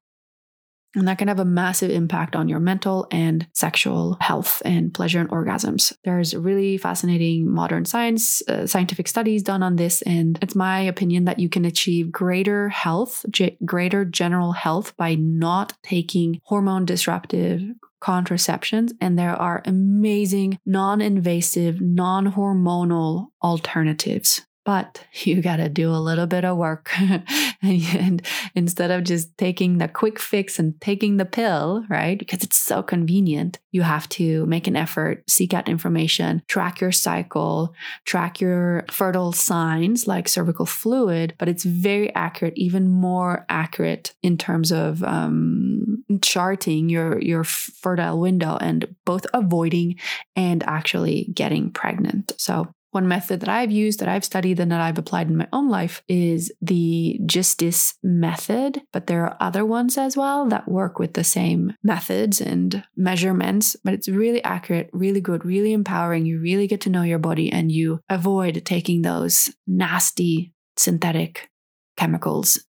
And 0.96 1.08
that 1.08 1.18
can 1.18 1.28
have 1.30 1.40
a 1.40 1.46
massive 1.46 1.90
impact 1.90 2.36
on 2.36 2.50
your 2.50 2.60
mental 2.60 3.08
and 3.12 3.48
sexual 3.54 4.18
health 4.20 4.62
and 4.66 4.94
pleasure 4.94 5.20
and 5.20 5.30
orgasms. 5.30 5.94
There's 6.04 6.36
really 6.36 6.78
fascinating 6.78 7.50
modern 7.50 7.86
science, 7.86 8.42
uh, 8.48 8.68
scientific 8.68 9.08
studies 9.08 9.44
done 9.44 9.64
on 9.64 9.78
this. 9.78 10.02
And 10.02 10.38
it's 10.42 10.56
my 10.56 10.82
opinion 10.82 11.26
that 11.26 11.40
you 11.40 11.48
can 11.48 11.64
achieve 11.64 12.12
greater 12.12 12.70
health, 12.70 13.26
g- 13.30 13.58
greater 13.64 14.04
general 14.04 14.52
health 14.52 14.96
by 14.98 15.16
not 15.16 15.74
taking 15.84 16.42
hormone 16.44 16.86
disruptive 16.86 17.62
contraceptions. 18.02 18.94
And 19.00 19.18
there 19.18 19.36
are 19.36 19.62
amazing, 19.66 20.60
non 20.66 21.02
invasive, 21.02 21.80
non 21.80 22.34
hormonal 22.34 23.28
alternatives 23.42 24.42
but 24.64 25.06
you 25.24 25.42
got 25.42 25.58
to 25.58 25.70
do 25.70 25.92
a 25.92 25.98
little 25.98 26.28
bit 26.28 26.46
of 26.46 26.58
work. 26.58 26.92
and 27.62 28.22
instead 28.56 28.92
of 28.92 29.04
just 29.04 29.38
taking 29.38 29.78
the 29.78 29.88
quick 29.88 30.20
fix 30.20 30.60
and 30.60 30.80
taking 30.82 31.18
the 31.18 31.26
pill, 31.26 31.86
right? 31.90 32.18
Because 32.18 32.44
it's 32.44 32.58
so 32.58 32.82
convenient, 32.82 33.60
you 33.72 33.82
have 33.84 34.08
to 34.10 34.46
make 34.46 34.68
an 34.68 34.76
effort, 34.76 35.24
seek 35.30 35.54
out 35.54 35.70
information, 35.70 36.42
track 36.48 36.82
your 36.82 36.92
cycle, 36.92 37.74
track 38.06 38.42
your 38.42 38.86
fertile 38.90 39.32
signs 39.32 40.08
like 40.08 40.28
cervical 40.28 40.66
fluid, 40.66 41.34
but 41.38 41.48
it's 41.48 41.64
very 41.64 42.14
accurate, 42.16 42.54
even 42.56 42.88
more 42.88 43.46
accurate 43.50 44.14
in 44.22 44.38
terms 44.38 44.72
of 44.72 45.04
um, 45.04 46.04
charting 46.22 46.90
your, 46.90 47.20
your 47.22 47.44
fertile 47.44 48.20
window 48.20 48.58
and 48.60 48.96
both 49.06 49.26
avoiding 49.34 49.96
and 50.36 50.64
actually 50.64 51.32
getting 51.34 51.72
pregnant. 51.72 52.34
So 52.38 52.74
one 52.92 53.08
method 53.08 53.40
that 53.40 53.50
I've 53.50 53.72
used, 53.72 54.00
that 54.00 54.10
I've 54.10 54.26
studied, 54.26 54.60
and 54.60 54.72
that 54.72 54.82
I've 54.82 54.98
applied 54.98 55.30
in 55.30 55.38
my 55.38 55.48
own 55.52 55.70
life 55.70 56.04
is 56.08 56.52
the 56.62 57.20
Justisse 57.26 57.96
method. 58.04 58.82
But 58.92 59.08
there 59.08 59.26
are 59.26 59.38
other 59.40 59.66
ones 59.66 59.98
as 59.98 60.16
well 60.16 60.48
that 60.50 60.68
work 60.68 61.00
with 61.00 61.14
the 61.14 61.24
same 61.24 61.74
methods 61.84 62.42
and 62.42 62.84
measurements. 62.96 63.76
But 63.84 63.94
it's 63.94 64.10
really 64.10 64.44
accurate, 64.44 64.90
really 64.92 65.22
good, 65.22 65.46
really 65.46 65.74
empowering. 65.74 66.26
You 66.26 66.40
really 66.40 66.68
get 66.68 66.82
to 66.82 66.90
know 66.90 67.04
your 67.04 67.20
body 67.20 67.52
and 67.52 67.72
you 67.72 68.02
avoid 68.10 68.64
taking 68.66 69.02
those 69.02 69.50
nasty 69.66 70.54
synthetic 70.78 71.50
chemicals. 71.98 72.66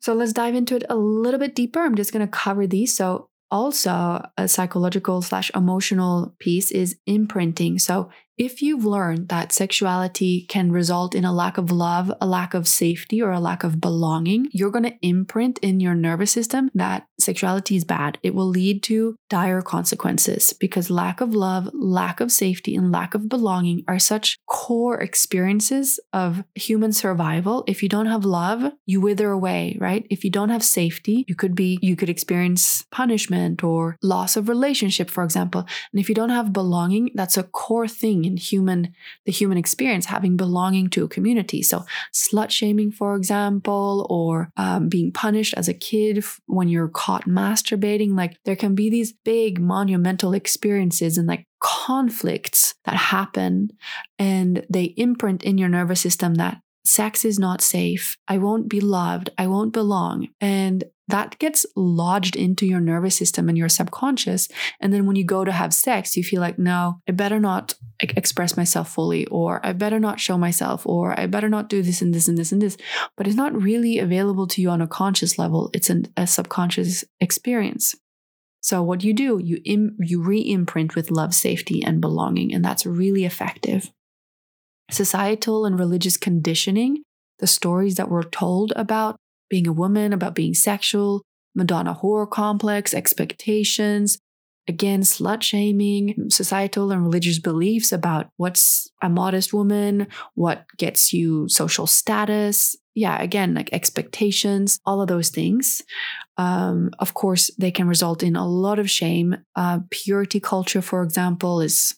So 0.00 0.14
let's 0.14 0.32
dive 0.32 0.54
into 0.54 0.76
it 0.76 0.84
a 0.88 0.96
little 0.96 1.40
bit 1.40 1.54
deeper. 1.54 1.80
I'm 1.80 1.94
just 1.94 2.12
going 2.12 2.26
to 2.26 2.30
cover 2.30 2.66
these. 2.66 2.94
So 2.94 3.28
also 3.50 4.24
a 4.36 4.48
psychological 4.48 5.22
slash 5.22 5.50
emotional 5.54 6.34
piece 6.38 6.70
is 6.70 6.96
imprinting 7.06 7.78
so 7.78 8.08
if 8.40 8.62
you've 8.62 8.86
learned 8.86 9.28
that 9.28 9.52
sexuality 9.52 10.46
can 10.48 10.72
result 10.72 11.14
in 11.14 11.26
a 11.26 11.32
lack 11.32 11.58
of 11.58 11.70
love, 11.70 12.10
a 12.22 12.26
lack 12.26 12.54
of 12.54 12.66
safety, 12.66 13.20
or 13.20 13.32
a 13.32 13.38
lack 13.38 13.62
of 13.62 13.82
belonging, 13.82 14.48
you're 14.50 14.70
going 14.70 14.84
to 14.84 14.96
imprint 15.02 15.58
in 15.58 15.78
your 15.78 15.94
nervous 15.94 16.32
system 16.32 16.70
that 16.74 17.06
sexuality 17.20 17.76
is 17.76 17.84
bad. 17.84 18.16
It 18.22 18.34
will 18.34 18.48
lead 18.48 18.82
to 18.84 19.14
dire 19.28 19.60
consequences 19.60 20.54
because 20.54 20.88
lack 20.88 21.20
of 21.20 21.34
love, 21.34 21.68
lack 21.74 22.18
of 22.18 22.32
safety, 22.32 22.74
and 22.74 22.90
lack 22.90 23.14
of 23.14 23.28
belonging 23.28 23.84
are 23.86 23.98
such 23.98 24.38
core 24.60 25.00
experiences 25.00 25.98
of 26.12 26.44
human 26.54 26.92
survival. 26.92 27.64
If 27.66 27.82
you 27.82 27.88
don't 27.88 28.12
have 28.14 28.26
love, 28.26 28.72
you 28.84 29.00
wither 29.00 29.30
away, 29.30 29.78
right? 29.80 30.06
If 30.10 30.22
you 30.22 30.30
don't 30.30 30.50
have 30.50 30.62
safety, 30.62 31.24
you 31.26 31.34
could 31.34 31.54
be, 31.54 31.78
you 31.80 31.96
could 31.96 32.10
experience 32.10 32.84
punishment 32.90 33.64
or 33.64 33.96
loss 34.02 34.36
of 34.36 34.50
relationship, 34.50 35.08
for 35.08 35.24
example. 35.24 35.62
And 35.92 36.00
if 36.00 36.10
you 36.10 36.14
don't 36.14 36.36
have 36.38 36.52
belonging, 36.52 37.10
that's 37.14 37.38
a 37.38 37.42
core 37.42 37.88
thing 37.88 38.26
in 38.26 38.36
human 38.36 38.92
the 39.24 39.32
human 39.32 39.58
experience 39.58 40.06
having 40.06 40.36
belonging 40.36 40.88
to 40.90 41.04
a 41.04 41.08
community 41.08 41.62
so 41.62 41.84
slut 42.14 42.50
shaming 42.50 42.90
for 42.90 43.14
example 43.14 44.06
or 44.10 44.50
um, 44.56 44.88
being 44.88 45.12
punished 45.12 45.54
as 45.56 45.68
a 45.68 45.74
kid 45.74 46.24
when 46.46 46.68
you're 46.68 46.88
caught 46.88 47.26
masturbating 47.26 48.16
like 48.16 48.36
there 48.44 48.56
can 48.56 48.74
be 48.74 48.90
these 48.90 49.12
big 49.24 49.60
monumental 49.60 50.32
experiences 50.32 51.16
and 51.16 51.28
like 51.28 51.46
conflicts 51.60 52.74
that 52.84 52.96
happen 52.96 53.70
and 54.18 54.66
they 54.70 54.94
imprint 54.96 55.42
in 55.44 55.58
your 55.58 55.68
nervous 55.68 56.00
system 56.00 56.36
that 56.36 56.60
sex 56.84 57.24
is 57.24 57.38
not 57.38 57.60
safe. 57.60 58.16
I 58.26 58.38
won't 58.38 58.68
be 58.68 58.80
loved. 58.80 59.30
I 59.38 59.46
won't 59.46 59.72
belong. 59.72 60.28
And 60.40 60.84
that 61.08 61.38
gets 61.38 61.66
lodged 61.76 62.36
into 62.36 62.66
your 62.66 62.80
nervous 62.80 63.16
system 63.16 63.48
and 63.48 63.58
your 63.58 63.68
subconscious. 63.68 64.48
And 64.80 64.92
then 64.92 65.06
when 65.06 65.16
you 65.16 65.24
go 65.24 65.44
to 65.44 65.52
have 65.52 65.74
sex, 65.74 66.16
you 66.16 66.22
feel 66.22 66.40
like, 66.40 66.58
no, 66.58 67.00
I 67.08 67.12
better 67.12 67.40
not 67.40 67.74
express 67.98 68.56
myself 68.56 68.92
fully, 68.92 69.26
or 69.26 69.64
I 69.64 69.72
better 69.72 69.98
not 69.98 70.20
show 70.20 70.38
myself, 70.38 70.86
or 70.86 71.18
I 71.18 71.26
better 71.26 71.48
not 71.48 71.68
do 71.68 71.82
this 71.82 72.00
and 72.00 72.14
this 72.14 72.28
and 72.28 72.38
this 72.38 72.52
and 72.52 72.62
this. 72.62 72.76
But 73.16 73.26
it's 73.26 73.36
not 73.36 73.60
really 73.60 73.98
available 73.98 74.46
to 74.48 74.62
you 74.62 74.70
on 74.70 74.80
a 74.80 74.86
conscious 74.86 75.38
level, 75.38 75.70
it's 75.74 75.90
an, 75.90 76.06
a 76.16 76.26
subconscious 76.26 77.04
experience. 77.20 77.94
So 78.60 78.82
what 78.82 79.02
you 79.02 79.14
do, 79.14 79.40
you 79.42 79.60
Im- 79.64 79.96
you 80.00 80.22
re-imprint 80.22 80.94
with 80.94 81.10
love, 81.10 81.34
safety, 81.34 81.82
and 81.84 82.00
belonging, 82.00 82.52
and 82.54 82.64
that's 82.64 82.84
really 82.86 83.24
effective. 83.24 83.90
Societal 84.90 85.64
and 85.64 85.78
religious 85.78 86.16
conditioning, 86.16 87.02
the 87.38 87.46
stories 87.46 87.94
that 87.94 88.10
we're 88.10 88.22
told 88.22 88.72
about 88.76 89.16
being 89.48 89.66
a 89.66 89.72
woman, 89.72 90.12
about 90.12 90.34
being 90.34 90.54
sexual, 90.54 91.22
Madonna 91.54 91.98
whore 92.02 92.28
complex, 92.28 92.94
expectations, 92.94 94.18
again, 94.68 95.00
slut 95.00 95.42
shaming, 95.42 96.30
societal 96.30 96.92
and 96.92 97.02
religious 97.02 97.38
beliefs 97.38 97.92
about 97.92 98.28
what's 98.36 98.88
a 99.02 99.08
modest 99.08 99.52
woman, 99.52 100.06
what 100.34 100.64
gets 100.76 101.12
you 101.12 101.48
social 101.48 101.86
status. 101.86 102.76
Yeah, 102.94 103.20
again, 103.20 103.54
like 103.54 103.72
expectations, 103.72 104.78
all 104.84 105.00
of 105.00 105.08
those 105.08 105.30
things. 105.30 105.82
Um, 106.40 106.90
of 106.98 107.12
course, 107.12 107.50
they 107.58 107.70
can 107.70 107.86
result 107.86 108.22
in 108.22 108.34
a 108.34 108.48
lot 108.48 108.78
of 108.78 108.90
shame. 108.90 109.36
Uh, 109.54 109.80
purity 109.90 110.40
culture, 110.40 110.80
for 110.80 111.02
example, 111.02 111.60
is 111.60 111.94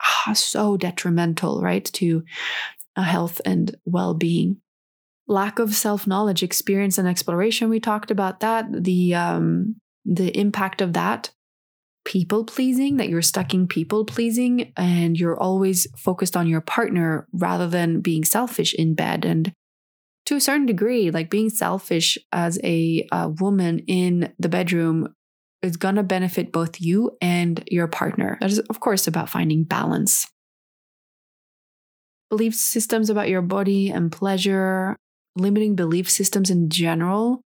ah, 0.00 0.32
so 0.32 0.76
detrimental, 0.76 1.60
right, 1.60 1.84
to 1.94 2.22
health 2.96 3.40
and 3.44 3.74
well 3.84 4.14
being 4.14 4.58
lack 5.26 5.58
of 5.58 5.74
self-knowledge 5.74 6.42
experience 6.42 6.98
and 6.98 7.08
exploration 7.08 7.70
we 7.70 7.80
talked 7.80 8.10
about 8.10 8.40
that 8.40 8.66
the 8.70 9.14
um 9.14 9.76
the 10.04 10.36
impact 10.38 10.82
of 10.82 10.92
that 10.92 11.30
people 12.04 12.44
pleasing 12.44 12.96
that 12.96 13.08
you're 13.08 13.22
stuck 13.22 13.54
in 13.54 13.66
people 13.66 14.04
pleasing 14.04 14.72
and 14.76 15.18
you're 15.18 15.38
always 15.38 15.86
focused 15.96 16.36
on 16.36 16.46
your 16.46 16.60
partner 16.60 17.26
rather 17.32 17.68
than 17.68 18.00
being 18.00 18.24
selfish 18.24 18.74
in 18.74 18.94
bed 18.94 19.24
and 19.24 19.52
to 20.26 20.36
a 20.36 20.40
certain 20.40 20.66
degree 20.66 21.10
like 21.10 21.30
being 21.30 21.50
selfish 21.50 22.18
as 22.32 22.58
a, 22.62 23.06
a 23.12 23.28
woman 23.28 23.80
in 23.86 24.32
the 24.38 24.48
bedroom 24.48 25.14
is 25.62 25.76
going 25.76 25.96
to 25.96 26.02
benefit 26.02 26.52
both 26.52 26.80
you 26.80 27.16
and 27.20 27.62
your 27.66 27.86
partner 27.86 28.38
that 28.40 28.50
is 28.50 28.58
of 28.58 28.80
course 28.80 29.06
about 29.06 29.28
finding 29.28 29.64
balance 29.64 30.26
belief 32.30 32.54
systems 32.54 33.10
about 33.10 33.28
your 33.28 33.42
body 33.42 33.90
and 33.90 34.12
pleasure 34.12 34.96
limiting 35.36 35.74
belief 35.74 36.10
systems 36.10 36.50
in 36.50 36.70
general. 36.70 37.42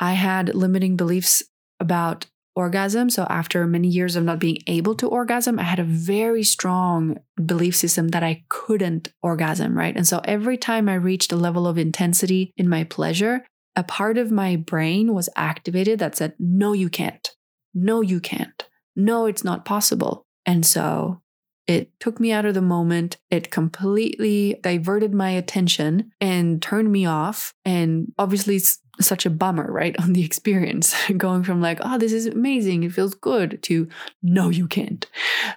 I 0.00 0.12
had 0.12 0.54
limiting 0.54 0.96
beliefs 0.96 1.42
about 1.80 2.26
orgasm. 2.54 3.10
So, 3.10 3.26
after 3.28 3.66
many 3.66 3.88
years 3.88 4.16
of 4.16 4.24
not 4.24 4.38
being 4.38 4.58
able 4.66 4.94
to 4.96 5.08
orgasm, 5.08 5.58
I 5.58 5.62
had 5.62 5.78
a 5.78 5.84
very 5.84 6.42
strong 6.42 7.18
belief 7.44 7.74
system 7.76 8.08
that 8.08 8.22
I 8.22 8.44
couldn't 8.48 9.08
orgasm, 9.22 9.76
right? 9.76 9.96
And 9.96 10.06
so, 10.06 10.20
every 10.24 10.56
time 10.56 10.88
I 10.88 10.94
reached 10.94 11.32
a 11.32 11.36
level 11.36 11.66
of 11.66 11.78
intensity 11.78 12.52
in 12.56 12.68
my 12.68 12.84
pleasure, 12.84 13.44
a 13.74 13.82
part 13.82 14.18
of 14.18 14.30
my 14.30 14.56
brain 14.56 15.14
was 15.14 15.28
activated 15.36 15.98
that 15.98 16.16
said, 16.16 16.34
No, 16.38 16.72
you 16.72 16.88
can't. 16.90 17.30
No, 17.74 18.00
you 18.02 18.20
can't. 18.20 18.68
No, 18.94 19.26
it's 19.26 19.44
not 19.44 19.64
possible. 19.64 20.26
And 20.44 20.66
so 20.66 21.22
It 21.66 21.98
took 22.00 22.18
me 22.18 22.32
out 22.32 22.44
of 22.44 22.54
the 22.54 22.60
moment. 22.60 23.16
It 23.30 23.50
completely 23.50 24.58
diverted 24.62 25.14
my 25.14 25.30
attention 25.30 26.10
and 26.20 26.60
turned 26.60 26.90
me 26.90 27.06
off. 27.06 27.54
And 27.64 28.12
obviously, 28.18 28.60
such 29.00 29.26
a 29.26 29.30
bummer, 29.30 29.70
right? 29.70 29.96
On 30.00 30.12
the 30.12 30.24
experience, 30.24 30.94
going 31.16 31.44
from 31.44 31.60
like, 31.60 31.78
oh, 31.82 31.98
this 31.98 32.12
is 32.12 32.26
amazing, 32.26 32.82
it 32.84 32.92
feels 32.92 33.14
good, 33.14 33.62
to 33.64 33.88
no, 34.22 34.48
you 34.48 34.66
can't. 34.66 35.06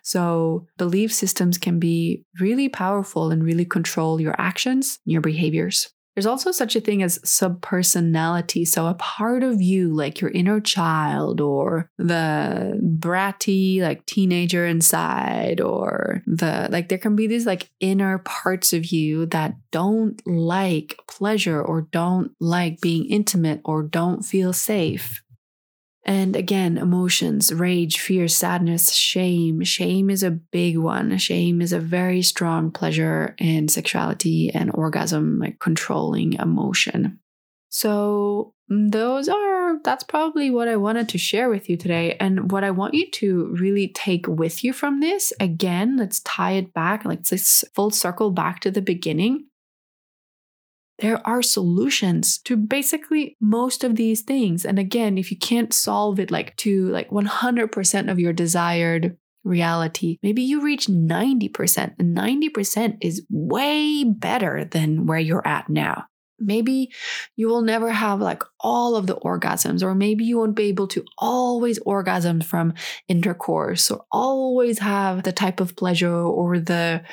So, 0.04 0.67
belief 0.78 1.13
systems 1.13 1.58
can 1.58 1.80
be 1.80 2.24
really 2.39 2.69
powerful 2.69 3.32
and 3.32 3.43
really 3.43 3.65
control 3.65 4.19
your 4.21 4.36
actions, 4.38 5.00
your 5.06 5.21
behaviors. 5.21 5.89
There's 6.15 6.25
also 6.25 6.51
such 6.51 6.75
a 6.78 6.82
thing 6.82 7.04
as 7.04 7.19
subpersonality. 7.19 8.65
So, 8.65 8.88
a 8.88 8.93
part 8.93 9.43
of 9.43 9.62
you, 9.62 9.93
like 9.93 10.21
your 10.21 10.32
inner 10.32 10.62
child 10.62 11.41
or 11.41 11.91
the 11.97 12.80
bratty, 12.99 13.82
like 13.82 14.06
teenager 14.06 14.65
inside, 14.65 15.60
or 15.60 16.23
the 16.25 16.69
like, 16.71 16.88
there 16.88 16.97
can 16.97 17.17
be 17.17 17.28
these 17.28 17.45
like 17.45 17.69
inner 17.82 18.19
parts 18.19 18.71
of 18.71 18.86
you 18.86 19.25
that 19.28 19.56
don't 19.71 20.25
like 20.25 20.97
pleasure 21.10 21.62
or 21.62 21.82
don't 21.91 22.32
like 22.39 22.80
being 22.80 23.06
intimate 23.10 23.60
or 23.65 23.84
don't 23.84 24.23
feel 24.23 24.54
safe. 24.54 25.21
And 26.06 26.36
again, 26.36 26.78
emotions, 26.78 27.52
rage, 27.52 28.00
fear, 28.00 28.28
sadness, 28.28 28.91
shame. 28.91 29.63
Shame 29.63 30.12
is 30.12 30.22
a 30.22 30.32
big 30.32 30.78
one. 30.78 31.18
Shame 31.18 31.62
is 31.62 31.74
a 31.74 31.80
very 31.80 32.22
strong 32.22 32.72
pleasure 32.72 33.36
in 33.39 33.68
sexuality 33.68 34.52
and 34.54 34.70
orgasm, 34.76 35.39
like 35.39 35.58
controlling 35.60 36.34
emotion. 36.34 37.20
So, 37.70 38.54
mm, 38.72 38.91
those 38.91 39.28
are, 39.28 39.80
that's 39.84 40.04
probably 40.04 40.52
what 40.52 40.68
I 40.68 40.76
wanted 40.76 41.10
to 41.10 41.18
share 41.18 41.50
with 41.50 41.70
you 41.70 41.76
today. 41.76 42.15
And 42.20 42.52
what 42.52 42.63
I 42.63 42.70
want 42.70 42.94
you 42.94 43.10
to 43.12 43.56
really 43.60 43.88
take 43.88 44.28
with 44.28 44.63
you 44.63 44.74
from 44.74 45.00
this, 45.00 45.34
again, 45.39 45.98
let's 45.98 46.20
tie 46.20 46.52
it 46.52 46.72
back, 46.72 47.04
like 47.04 47.22
let's 47.32 47.63
full 47.74 47.89
circle 47.89 48.30
back 48.30 48.60
to 48.60 48.70
the 48.70 48.82
beginning 48.82 49.48
there 50.99 51.25
are 51.27 51.41
solutions 51.41 52.38
to 52.39 52.55
basically 52.55 53.36
most 53.41 53.84
of 53.84 53.95
these 53.95 54.21
things. 54.21 54.65
And 54.65 54.79
again, 54.79 55.17
if 55.17 55.31
you 55.31 55.38
can't 55.38 55.73
solve 55.73 56.19
it 56.19 56.31
like 56.31 56.55
to 56.58 56.88
like 56.88 57.10
100% 57.10 58.12
of 58.12 58.19
your 58.19 58.34
desired 58.34 59.17
reality, 59.43 60.17
maybe 60.23 60.41
you 60.41 60.62
reach 60.62 60.88
90%. 60.88 61.95
And 61.99 62.17
90% 62.17 62.97
is 63.01 63.25
way 63.29 64.03
better 64.05 64.65
than 64.65 65.05
where 65.05 65.19
you're 65.19 65.47
at 65.47 65.69
now. 65.69 66.05
Maybe 66.38 66.91
you 67.38 67.47
will 67.47 67.62
never 67.62 67.91
have 67.91 68.19
like 68.19 68.43
all 68.60 68.97
of 68.97 69.08
the 69.08 69.15
orgasms, 69.15 69.81
or 69.81 69.95
maybe 69.95 70.25
you 70.25 70.38
won't 70.38 70.55
be 70.55 70.65
able 70.65 70.88
to 70.89 71.05
always 71.17 71.79
orgasm 71.79 72.41
from 72.41 72.73
intercourse, 73.08 73.89
or 73.89 74.05
always 74.12 74.79
have 74.79 75.23
the 75.23 75.31
type 75.31 75.62
of 75.62 75.77
pleasure 75.77 76.13
or 76.13 76.60
the 76.60 77.03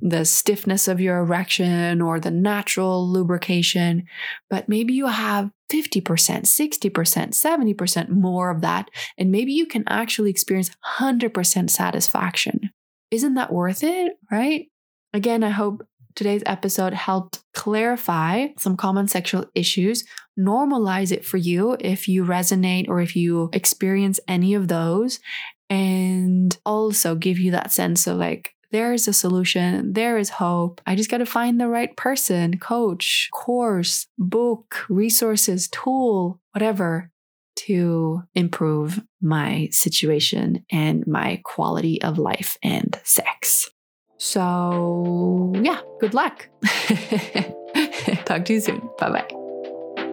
the 0.00 0.24
stiffness 0.24 0.88
of 0.88 1.00
your 1.00 1.18
erection 1.18 2.02
or 2.02 2.20
the 2.20 2.30
natural 2.30 3.08
lubrication, 3.08 4.04
but 4.50 4.68
maybe 4.68 4.92
you 4.92 5.06
have 5.06 5.50
50%, 5.72 6.02
60%, 6.02 7.74
70% 7.74 8.08
more 8.10 8.50
of 8.50 8.60
that, 8.60 8.90
and 9.16 9.30
maybe 9.30 9.52
you 9.52 9.66
can 9.66 9.84
actually 9.88 10.30
experience 10.30 10.70
100% 10.98 11.70
satisfaction. 11.70 12.70
Isn't 13.10 13.34
that 13.34 13.52
worth 13.52 13.82
it, 13.82 14.14
right? 14.30 14.66
Again, 15.12 15.42
I 15.42 15.50
hope 15.50 15.86
today's 16.14 16.42
episode 16.46 16.94
helped 16.94 17.42
clarify 17.54 18.48
some 18.58 18.76
common 18.76 19.08
sexual 19.08 19.46
issues, 19.54 20.04
normalize 20.38 21.12
it 21.12 21.24
for 21.24 21.36
you 21.36 21.76
if 21.80 22.08
you 22.08 22.24
resonate 22.24 22.88
or 22.88 23.00
if 23.00 23.16
you 23.16 23.48
experience 23.52 24.20
any 24.28 24.54
of 24.54 24.68
those, 24.68 25.20
and 25.68 26.56
also 26.64 27.14
give 27.14 27.38
you 27.38 27.50
that 27.52 27.72
sense 27.72 28.06
of 28.06 28.18
like, 28.18 28.52
there 28.70 28.92
is 28.92 29.08
a 29.08 29.12
solution, 29.12 29.92
there 29.92 30.18
is 30.18 30.30
hope. 30.30 30.80
I 30.86 30.94
just 30.94 31.10
got 31.10 31.18
to 31.18 31.26
find 31.26 31.60
the 31.60 31.68
right 31.68 31.96
person, 31.96 32.58
coach, 32.58 33.28
course, 33.32 34.06
book, 34.18 34.84
resources, 34.88 35.68
tool, 35.68 36.40
whatever 36.52 37.10
to 37.56 38.22
improve 38.34 39.02
my 39.20 39.68
situation 39.72 40.64
and 40.70 41.06
my 41.06 41.40
quality 41.44 42.00
of 42.02 42.18
life 42.18 42.58
and 42.62 43.00
sex. 43.02 43.70
So, 44.18 45.52
yeah, 45.56 45.80
good 46.00 46.14
luck. 46.14 46.48
Talk 48.24 48.44
to 48.46 48.52
you 48.52 48.60
soon. 48.60 48.88
Bye 48.98 49.10
bye. 49.10 49.45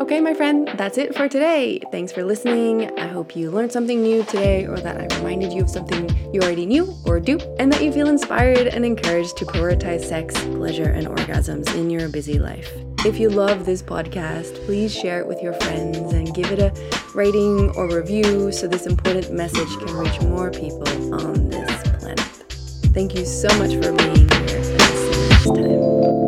Okay, 0.04 0.20
my 0.20 0.34
friend, 0.34 0.70
that's 0.76 0.98
it 0.98 1.16
for 1.16 1.30
today. 1.30 1.80
Thanks 1.90 2.12
for 2.12 2.26
listening. 2.26 2.92
I 3.00 3.08
hope 3.08 3.38
you 3.38 3.50
learned 3.50 3.72
something 3.72 4.02
new 4.02 4.22
today, 4.26 4.66
or 4.66 4.78
that 4.78 4.98
I 4.98 5.16
reminded 5.16 5.54
you 5.54 5.62
of 5.62 5.70
something 5.70 6.10
you 6.34 6.42
already 6.42 6.66
knew 6.66 6.94
or 7.06 7.22
do, 7.22 7.40
and 7.58 7.72
that 7.72 7.82
you 7.82 7.90
feel 7.90 8.10
inspired 8.10 8.68
and 8.68 8.84
encouraged 8.84 9.38
to 9.38 9.46
prioritize 9.46 10.04
sex, 10.04 10.38
pleasure, 10.44 10.90
and 10.90 11.08
orgasms 11.08 11.74
in 11.76 11.90
your 11.90 12.10
busy 12.10 12.38
life. 12.38 12.70
If 13.06 13.18
you 13.18 13.30
love 13.30 13.66
this 13.66 13.82
podcast, 13.82 14.66
please 14.66 14.94
share 14.94 15.22
it 15.22 15.26
with 15.26 15.42
your 15.42 15.54
friends 15.54 16.12
and 16.12 16.36
give 16.36 16.52
it 16.52 16.60
a 16.60 16.74
rating 17.16 17.70
or 17.78 17.88
review 17.88 18.52
so 18.52 18.68
this 18.68 18.86
important 18.86 19.32
message 19.32 19.70
can 19.78 19.96
reach 19.96 20.20
more 20.24 20.52
people 20.52 21.16
on 21.16 21.48
this 21.48 21.82
planet. 21.98 22.20
Thank 22.92 23.16
you 23.16 23.24
so 23.24 23.48
much 23.58 23.74
for 23.82 23.94
being 23.94 24.30
here. 24.30 24.64
see 24.64 24.74
you 24.74 25.30
next 25.30 25.46
time. 25.46 26.23